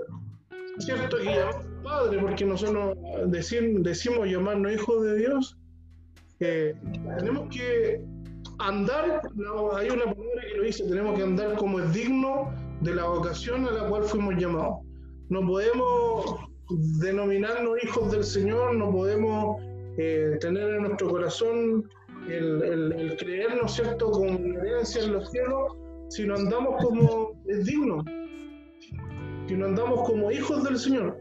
cierto, 0.78 1.22
y 1.22 1.26
llamamos 1.26 1.66
Padre, 1.82 2.18
porque 2.18 2.44
nosotros 2.44 2.96
decir- 3.26 3.80
decimos 3.80 4.28
llamarnos 4.28 4.72
hijos 4.72 5.02
de 5.04 5.16
Dios, 5.18 5.58
eh, 6.40 6.74
tenemos 7.18 7.48
que 7.54 8.02
andar, 8.58 9.20
hay 9.76 9.90
una 9.90 10.04
palabra 10.04 10.42
que 10.50 10.56
lo 10.58 10.64
dice, 10.64 10.84
tenemos 10.88 11.16
que 11.16 11.22
andar 11.22 11.56
como 11.56 11.80
es 11.80 11.92
digno 11.92 12.52
de 12.80 12.94
la 12.94 13.04
vocación 13.04 13.66
a 13.66 13.70
la 13.70 13.88
cual 13.88 14.04
fuimos 14.04 14.34
llamados. 14.36 14.78
No 15.28 15.46
podemos 15.46 16.36
denominarnos 17.00 17.82
hijos 17.84 18.10
del 18.12 18.24
Señor, 18.24 18.74
no 18.74 18.90
podemos 18.90 19.62
eh, 19.96 20.36
tener 20.40 20.74
en 20.74 20.82
nuestro 20.82 21.08
corazón 21.08 21.88
el, 22.28 22.62
el- 22.62 22.92
el 22.92 23.16
creernos, 23.16 23.74
¿cierto?, 23.74 24.10
con 24.10 24.56
herencia 24.56 25.04
en 25.04 25.12
los 25.12 25.30
cielos, 25.30 25.72
si 26.08 26.26
no 26.26 26.34
andamos 26.34 26.82
como 26.84 27.40
es 27.46 27.64
digno, 27.64 28.02
si 29.46 29.54
no 29.54 29.66
andamos 29.66 30.08
como 30.08 30.30
hijos 30.30 30.64
del 30.64 30.78
Señor. 30.78 31.16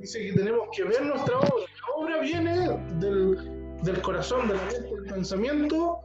Dice 0.00 0.26
que 0.26 0.32
tenemos 0.34 0.68
que 0.76 0.84
ver 0.84 1.04
nuestra 1.04 1.38
obra. 1.38 1.50
La 1.50 1.94
obra 1.96 2.20
viene 2.20 2.80
del, 3.00 3.76
del 3.82 4.00
corazón, 4.02 4.48
de 4.48 4.54
la 4.54 4.62
mente, 4.62 4.94
del 4.94 5.04
pensamiento. 5.04 5.98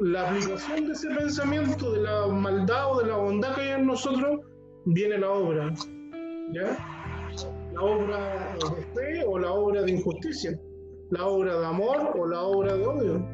La 0.00 0.28
aplicación 0.28 0.86
de 0.86 0.92
ese 0.92 1.08
pensamiento, 1.08 1.92
de 1.92 2.02
la 2.02 2.26
maldad 2.26 2.92
o 2.92 3.00
de 3.00 3.06
la 3.06 3.16
bondad 3.16 3.54
que 3.54 3.62
hay 3.62 3.68
en 3.70 3.86
nosotros, 3.86 4.40
viene 4.86 5.18
la 5.18 5.30
obra. 5.30 5.74
¿Ya? 6.52 6.78
La 7.72 7.82
obra 7.82 8.56
de 8.76 8.82
fe 8.94 9.24
o 9.26 9.38
la 9.38 9.52
obra 9.52 9.82
de 9.82 9.92
injusticia. 9.92 10.58
La 11.10 11.26
obra 11.26 11.58
de 11.58 11.66
amor 11.66 12.12
o 12.18 12.26
la 12.26 12.42
obra 12.42 12.76
de 12.76 12.86
odio. 12.86 13.28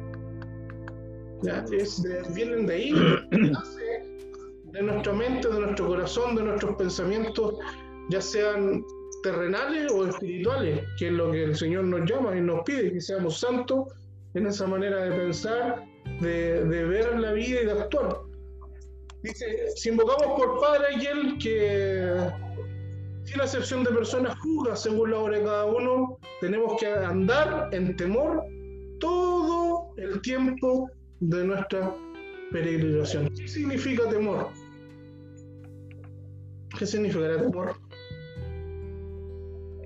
¿Ya? 1.43 1.65
Es 1.71 2.01
vienen 2.33 2.65
de 2.65 2.73
ahí, 2.73 2.93
de 4.73 4.81
nuestra 4.81 5.13
mente, 5.13 5.47
de 5.47 5.59
nuestro 5.59 5.87
corazón, 5.87 6.35
de 6.35 6.43
nuestros 6.43 6.75
pensamientos, 6.75 7.55
ya 8.09 8.19
sean 8.19 8.83
terrenales 9.21 9.91
o 9.91 10.07
espirituales, 10.07 10.81
que 10.97 11.07
es 11.07 11.13
lo 11.13 11.31
que 11.31 11.43
el 11.43 11.55
Señor 11.55 11.85
nos 11.85 12.09
llama 12.09 12.35
y 12.35 12.41
nos 12.41 12.63
pide, 12.63 12.91
que 12.91 12.99
seamos 12.99 13.39
santos 13.39 13.87
en 14.33 14.47
esa 14.47 14.65
manera 14.65 15.05
de 15.05 15.11
pensar, 15.11 15.85
de, 16.19 16.65
de 16.65 16.83
ver 16.85 17.19
la 17.19 17.33
vida 17.33 17.61
y 17.61 17.65
de 17.65 17.71
actuar. 17.71 18.17
Dice, 19.21 19.45
si 19.75 19.89
invocamos 19.89 20.37
por 20.37 20.59
Padre 20.59 20.95
aquel 20.95 21.37
que, 21.37 22.13
sin 23.25 23.39
excepción 23.39 23.83
de 23.83 23.91
personas, 23.91 24.37
juzga 24.39 24.75
según 24.75 25.11
la 25.11 25.19
obra 25.19 25.37
de 25.37 25.43
cada 25.43 25.65
uno, 25.65 26.17
tenemos 26.41 26.73
que 26.79 26.87
andar 26.87 27.69
en 27.71 27.95
temor 27.95 28.43
todo 28.99 29.93
el 29.97 30.19
tiempo 30.21 30.89
de 31.19 31.45
nuestra 31.45 31.95
peregrinación. 32.51 33.29
¿Qué 33.35 33.47
significa 33.47 34.09
temor? 34.09 34.49
¿Qué 36.77 36.85
significará 36.85 37.37
temor? 37.37 37.75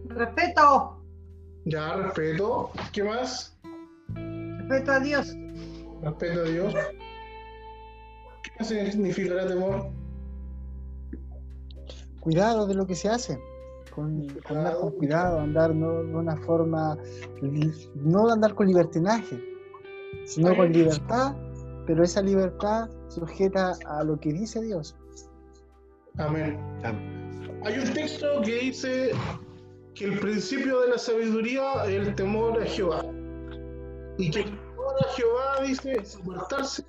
Respeto, 0.06 0.98
Ya, 1.66 1.96
respeto. 1.96 2.72
¿Qué 2.94 3.04
más? 3.04 3.58
respeto 4.16 4.92
a 4.92 5.00
Dios. 5.00 5.36
Respeto 6.02 6.42
a 6.42 6.44
Dios. 6.44 6.74
¿Qué 8.44 8.52
más 8.60 8.68
significará 8.68 9.48
temor? 9.48 9.90
Cuidado 12.22 12.68
de 12.68 12.74
lo 12.76 12.86
que 12.88 12.96
se 12.96 13.10
hace. 13.10 13.38
Con, 13.94 14.28
con 14.48 14.58
andar 14.58 14.76
con 14.78 14.92
cuidado, 14.92 15.40
andar 15.40 15.74
no 15.74 16.04
de 16.04 16.16
una 16.16 16.38
forma, 16.38 16.98
no 17.96 18.30
andar 18.30 18.54
con 18.54 18.68
libertinaje, 18.68 19.42
sino 20.26 20.56
con 20.56 20.72
libertad, 20.72 21.36
pero 21.88 22.04
esa 22.04 22.22
libertad 22.22 22.90
sujeta 23.08 23.74
a 23.88 24.04
lo 24.04 24.20
que 24.20 24.34
dice 24.34 24.62
Dios. 24.62 24.96
Amén. 26.18 26.60
Hay 27.64 27.78
un 27.78 27.94
texto 27.94 28.42
que 28.44 28.56
dice 28.56 29.12
que 29.94 30.06
el 30.06 30.20
principio 30.20 30.82
de 30.82 30.90
la 30.90 30.98
sabiduría 30.98 31.86
es 31.86 32.08
el 32.08 32.16
temor 32.16 32.62
a 32.62 32.66
Jehová. 32.66 33.04
Y 34.18 34.32
que 34.32 34.40
el 34.40 34.46
temor 34.46 34.96
a 35.00 35.14
Jehová 35.14 35.62
dice 35.64 35.94
es 35.94 36.16
apartarse 36.16 36.84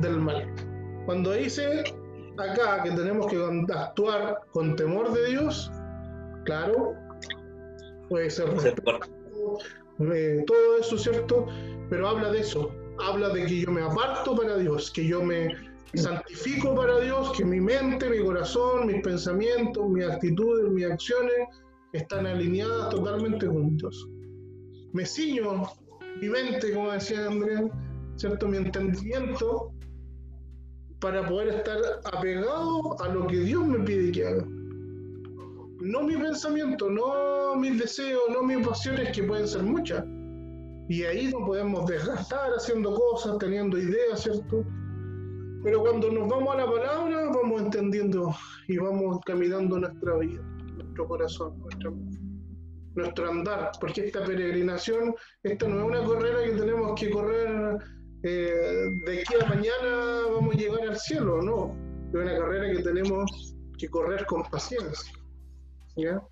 del 0.00 0.18
mal. 0.18 0.46
Cuando 1.04 1.32
dice 1.32 1.84
acá 2.38 2.82
que 2.82 2.90
tenemos 2.92 3.26
que 3.26 3.36
actuar 3.74 4.40
con 4.52 4.74
temor 4.76 5.12
de 5.12 5.26
Dios, 5.26 5.70
claro, 6.44 6.94
puede 8.08 8.30
ser 8.30 8.48
eh, 10.12 10.44
todo 10.46 10.78
eso, 10.78 10.96
¿cierto? 10.96 11.46
Pero 11.90 12.08
habla 12.08 12.30
de 12.30 12.40
eso, 12.40 12.72
habla 13.06 13.28
de 13.30 13.44
que 13.44 13.60
yo 13.60 13.70
me 13.70 13.82
aparto 13.82 14.34
para 14.34 14.56
Dios, 14.56 14.90
que 14.90 15.06
yo 15.06 15.22
me 15.22 15.69
santifico 15.98 16.74
para 16.74 17.00
Dios, 17.00 17.32
que 17.36 17.44
mi 17.44 17.60
mente, 17.60 18.08
mi 18.08 18.24
corazón, 18.24 18.86
mis 18.86 19.02
pensamientos, 19.02 19.88
mis 19.88 20.04
actitudes, 20.04 20.70
mis 20.70 20.86
acciones 20.86 21.48
están 21.92 22.26
alineadas 22.26 22.90
totalmente 22.90 23.46
juntos. 23.46 24.08
Me 24.92 25.04
ciño 25.04 25.64
mi 26.20 26.28
mente, 26.28 26.72
como 26.72 26.90
decía 26.92 27.26
Andrea, 27.26 27.68
¿cierto? 28.16 28.46
Mi 28.46 28.58
entendimiento 28.58 29.72
para 31.00 31.26
poder 31.26 31.48
estar 31.48 31.78
apegado 32.12 33.00
a 33.00 33.08
lo 33.08 33.26
que 33.26 33.38
Dios 33.38 33.66
me 33.66 33.78
pide 33.80 34.12
que 34.12 34.26
haga. 34.26 34.46
no 35.80 36.02
mi 36.02 36.14
pensamiento, 36.16 36.90
no 36.90 37.56
mis 37.56 37.78
deseos, 37.78 38.22
no 38.30 38.42
mis 38.42 38.66
pasiones, 38.66 39.16
que 39.16 39.24
pueden 39.24 39.48
ser 39.48 39.62
muchas. 39.62 40.04
Y 40.88 41.04
ahí 41.04 41.28
nos 41.28 41.42
podemos 41.46 41.86
desgastar 41.86 42.50
haciendo 42.50 42.94
cosas, 42.94 43.38
teniendo 43.38 43.78
ideas, 43.78 44.22
¿cierto? 44.22 44.64
Pero 45.62 45.80
cuando 45.80 46.10
nos 46.10 46.28
vamos 46.28 46.54
a 46.54 46.58
la 46.58 46.66
palabra, 46.66 47.30
vamos 47.30 47.62
entendiendo 47.62 48.34
y 48.66 48.78
vamos 48.78 49.20
caminando 49.26 49.78
nuestra 49.78 50.16
vida, 50.16 50.42
nuestro 50.76 51.06
corazón, 51.06 51.58
nuestra, 51.58 51.90
nuestro 52.94 53.30
andar, 53.30 53.72
porque 53.80 54.06
esta 54.06 54.24
peregrinación, 54.24 55.14
esta 55.42 55.68
no 55.68 55.80
es 55.80 55.86
una 55.86 56.08
carrera 56.08 56.44
que 56.44 56.52
tenemos 56.52 56.98
que 56.98 57.10
correr 57.10 57.78
eh, 58.22 58.90
de 59.06 59.20
aquí 59.20 59.34
a 59.34 59.48
mañana 59.48 60.26
vamos 60.34 60.54
a 60.54 60.58
llegar 60.58 60.88
al 60.88 60.98
cielo, 60.98 61.42
no, 61.42 61.76
es 62.08 62.14
una 62.14 62.38
carrera 62.38 62.76
que 62.76 62.82
tenemos 62.82 63.56
que 63.78 63.88
correr 63.88 64.24
con 64.26 64.42
paciencia. 64.44 65.12
¿ya? 65.96 66.22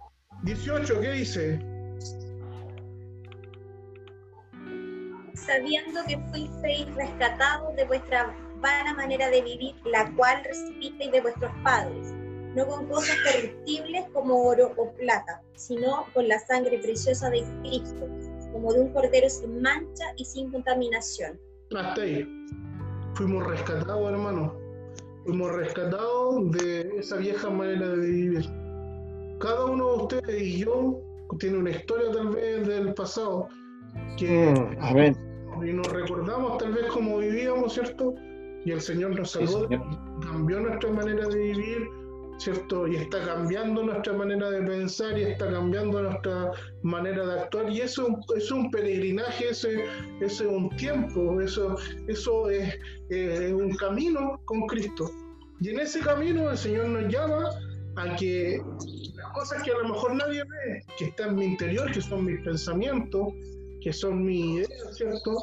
18, 0.44 1.00
¿qué 1.00 1.10
dice? 1.12 1.78
sabiendo 5.34 6.04
que 6.06 6.18
fuisteis 6.30 6.94
rescatados 6.94 7.74
de 7.76 7.84
vuestra 7.86 8.34
vana 8.60 8.94
manera 8.94 9.28
de 9.30 9.42
vivir, 9.42 9.74
la 9.84 10.10
cual 10.16 10.42
recibisteis 10.44 11.10
de 11.12 11.20
vuestros 11.20 11.50
padres, 11.64 12.12
no 12.54 12.66
con 12.66 12.86
cosas 12.88 13.16
corruptibles 13.24 14.04
como 14.12 14.42
oro 14.48 14.72
o 14.76 14.92
plata, 14.92 15.42
sino 15.54 16.04
con 16.14 16.28
la 16.28 16.38
sangre 16.40 16.78
preciosa 16.78 17.30
de 17.30 17.44
Cristo, 17.62 18.06
como 18.52 18.72
de 18.72 18.80
un 18.80 18.92
cordero 18.92 19.28
sin 19.28 19.60
mancha 19.60 20.04
y 20.16 20.24
sin 20.24 20.50
contaminación. 20.50 21.38
Hasta 21.76 22.00
ahí. 22.02 22.26
Fuimos 23.14 23.46
rescatados, 23.46 24.10
hermano. 24.12 24.54
Fuimos 25.24 25.52
rescatados 25.52 26.50
de 26.52 26.90
esa 26.98 27.16
vieja 27.16 27.50
manera 27.50 27.88
de 27.88 28.06
vivir. 28.06 28.44
Cada 29.40 29.66
uno 29.66 29.88
de 29.88 30.02
ustedes 30.02 30.42
y 30.42 30.58
yo 30.64 31.00
tiene 31.38 31.58
una 31.58 31.70
historia 31.70 32.10
tal 32.12 32.30
vez 32.30 32.66
del 32.66 32.94
pasado 32.94 33.48
que 34.16 34.50
Mm, 34.52 34.76
amén. 34.82 35.16
y 35.62 35.72
nos 35.72 35.86
recordamos 35.92 36.58
tal 36.58 36.72
vez 36.72 36.86
cómo 36.86 37.18
vivíamos, 37.18 37.74
¿cierto? 37.74 38.14
Y 38.64 38.72
el 38.72 38.80
Señor 38.80 39.18
nos 39.18 39.32
Sí, 39.32 39.46
salvó, 39.46 39.68
Señor. 39.68 39.86
cambió 40.20 40.60
nuestra 40.60 40.90
manera 40.90 41.26
de 41.28 41.38
vivir, 41.38 41.88
¿cierto? 42.38 42.86
Y 42.86 42.96
está 42.96 43.24
cambiando 43.24 43.82
nuestra 43.82 44.12
manera 44.12 44.50
de 44.50 44.62
pensar 44.62 45.18
y 45.18 45.22
está 45.22 45.50
cambiando 45.50 46.02
nuestra 46.02 46.52
manera 46.82 47.26
de 47.26 47.40
actuar. 47.40 47.70
Y 47.70 47.80
eso 47.80 48.08
es 48.36 48.50
un 48.50 48.70
peregrinaje, 48.70 49.50
ese, 49.50 49.84
ese 50.20 50.44
es 50.44 50.50
un 50.50 50.70
tiempo, 50.76 51.40
eso, 51.40 51.76
eso 52.08 52.50
es, 52.50 52.74
eh, 53.10 53.46
es 53.48 53.52
un 53.52 53.74
camino 53.76 54.40
con 54.44 54.66
Cristo. 54.66 55.10
Y 55.60 55.70
en 55.70 55.80
ese 55.80 56.00
camino 56.00 56.50
el 56.50 56.56
Señor 56.58 56.88
nos 56.88 57.12
llama 57.12 57.50
a 57.96 58.14
que 58.16 58.62
las 59.14 59.32
cosas 59.32 59.62
que 59.62 59.72
a 59.72 59.78
lo 59.78 59.88
mejor 59.88 60.14
nadie 60.14 60.42
ve, 60.44 60.82
que 60.96 61.06
están 61.06 61.30
en 61.30 61.36
mi 61.36 61.44
interior, 61.46 61.90
que 61.90 62.00
son 62.00 62.24
mis 62.26 62.40
pensamientos, 62.42 63.32
que 63.82 63.92
son 63.92 64.24
mis 64.24 64.66
ideas, 64.68 64.96
¿cierto? 64.96 65.36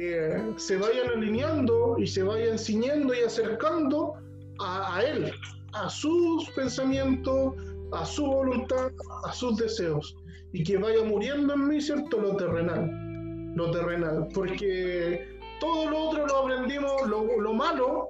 Eh, 0.00 0.54
se 0.58 0.76
vayan 0.76 1.08
alineando 1.08 1.96
y 1.98 2.06
se 2.06 2.22
vayan 2.22 2.56
ciñendo 2.56 3.12
y 3.12 3.18
acercando 3.18 4.14
a, 4.60 5.02
Él, 5.02 5.32
a 5.72 5.90
sus 5.90 6.48
pensamientos, 6.50 7.54
a 7.90 8.06
su 8.06 8.24
voluntad, 8.24 8.92
a 9.24 9.32
sus 9.32 9.56
deseos, 9.56 10.16
y 10.52 10.62
que 10.62 10.76
vaya 10.76 11.02
muriendo 11.02 11.52
en 11.54 11.66
mí, 11.66 11.80
¿cierto? 11.80 12.20
Lo 12.20 12.36
terrenal, 12.36 13.52
lo 13.56 13.72
terrenal, 13.72 14.28
porque 14.32 15.36
todo 15.58 15.90
lo 15.90 16.10
otro 16.10 16.28
lo 16.28 16.36
aprendimos, 16.36 17.08
lo, 17.08 17.40
lo 17.40 17.52
malo, 17.52 18.06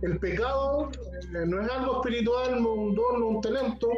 el 0.00 0.18
pecado, 0.20 0.88
eh, 1.34 1.44
no 1.46 1.60
es 1.60 1.70
algo 1.70 1.96
espiritual, 1.96 2.62
no 2.62 2.72
un 2.72 2.94
don, 2.94 3.20
no 3.20 3.26
un 3.28 3.40
talento, 3.42 3.90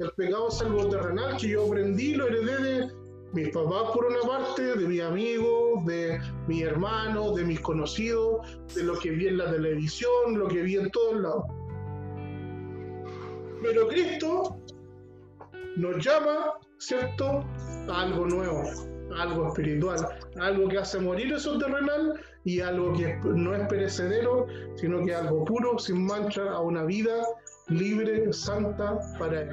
el 0.00 0.10
pecado 0.18 0.48
es 0.48 0.60
algo 0.60 0.86
terrenal 0.90 1.38
que 1.38 1.48
yo 1.48 1.64
aprendí, 1.66 2.14
lo 2.14 2.26
heredé 2.26 2.58
de 2.62 3.03
mis 3.34 3.48
papás 3.48 3.90
por 3.92 4.06
una 4.06 4.20
parte, 4.20 4.62
de 4.76 4.86
mis 4.86 5.02
amigos, 5.02 5.84
de 5.84 6.20
mis 6.46 6.62
hermanos, 6.62 7.34
de 7.34 7.44
mis 7.44 7.60
conocidos, 7.60 8.46
de 8.74 8.84
lo 8.84 8.98
que 8.98 9.10
vi 9.10 9.26
en 9.26 9.38
la 9.38 9.50
televisión, 9.50 10.38
lo 10.38 10.46
que 10.46 10.62
vi 10.62 10.76
en 10.76 10.90
todos 10.90 11.20
lados. 11.20 11.44
Pero 13.62 13.88
Cristo 13.88 14.56
nos 15.76 16.04
llama, 16.04 16.54
¿cierto?, 16.78 17.44
a 17.88 18.02
algo 18.02 18.26
nuevo, 18.26 18.62
algo 19.16 19.48
espiritual, 19.48 20.06
algo 20.40 20.68
que 20.68 20.78
hace 20.78 21.00
morir 21.00 21.32
eso 21.32 21.58
terrenal 21.58 22.20
y 22.44 22.60
algo 22.60 22.92
que 22.92 23.18
no 23.24 23.54
es 23.54 23.66
perecedero, 23.66 24.46
sino 24.76 25.04
que 25.04 25.12
algo 25.12 25.44
puro, 25.44 25.78
sin 25.78 26.06
mancha, 26.06 26.52
a 26.52 26.60
una 26.60 26.84
vida 26.84 27.24
libre, 27.68 28.32
santa 28.32 28.98
para 29.18 29.42
Él, 29.42 29.50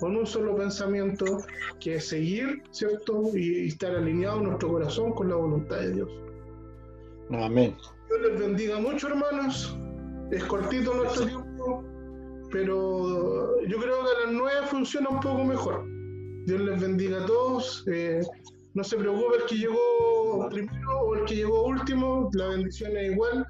con 0.00 0.16
un 0.16 0.26
solo 0.26 0.56
pensamiento 0.56 1.38
que 1.80 1.96
es 1.96 2.08
seguir, 2.08 2.62
¿cierto? 2.70 3.30
Y, 3.34 3.64
y 3.64 3.68
estar 3.68 3.94
alineado 3.94 4.40
nuestro 4.40 4.68
corazón 4.70 5.12
con 5.12 5.28
la 5.28 5.36
voluntad 5.36 5.78
de 5.78 5.92
Dios. 5.92 6.08
Amén. 7.30 7.76
Dios 8.08 8.20
les 8.30 8.40
bendiga 8.40 8.78
mucho, 8.78 9.08
hermanos. 9.08 9.76
Es 10.30 10.44
cortito 10.44 10.94
nuestro 10.94 11.26
tiempo, 11.26 11.84
pero 12.50 13.60
yo 13.66 13.78
creo 13.78 14.04
que 14.04 14.10
a 14.10 14.26
las 14.26 14.32
nueve 14.32 14.60
funciona 14.70 15.08
un 15.08 15.20
poco 15.20 15.44
mejor. 15.44 15.84
Dios 16.46 16.60
les 16.60 16.80
bendiga 16.80 17.22
a 17.22 17.26
todos. 17.26 17.84
eh, 17.88 18.20
no 18.74 18.84
se 18.84 18.96
preocupe 18.96 19.38
el 19.38 19.44
que 19.46 19.56
llegó 19.56 20.48
primero 20.50 21.00
o 21.00 21.14
el 21.16 21.24
que 21.24 21.36
llegó 21.36 21.66
último, 21.66 22.30
la 22.32 22.48
bendición 22.48 22.96
es 22.96 23.12
igual. 23.12 23.46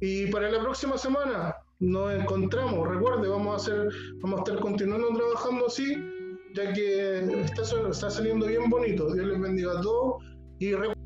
Y 0.00 0.26
para 0.26 0.50
la 0.50 0.60
próxima 0.60 0.98
semana 0.98 1.54
nos 1.80 2.14
encontramos. 2.14 2.88
Recuerde, 2.88 3.28
vamos 3.28 3.52
a 3.52 3.56
hacer, 3.56 3.88
vamos 4.20 4.40
a 4.40 4.42
estar 4.44 4.60
continuando 4.60 5.08
trabajando 5.14 5.66
así, 5.66 5.96
ya 6.54 6.72
que 6.72 7.18
está, 7.42 7.62
está 7.90 8.10
saliendo 8.10 8.46
bien 8.46 8.70
bonito. 8.70 9.12
Dios 9.12 9.26
les 9.26 9.40
bendiga 9.40 9.78
a 9.78 9.80
todos 9.80 10.22
y 10.58 10.72
recuerden 10.72 10.99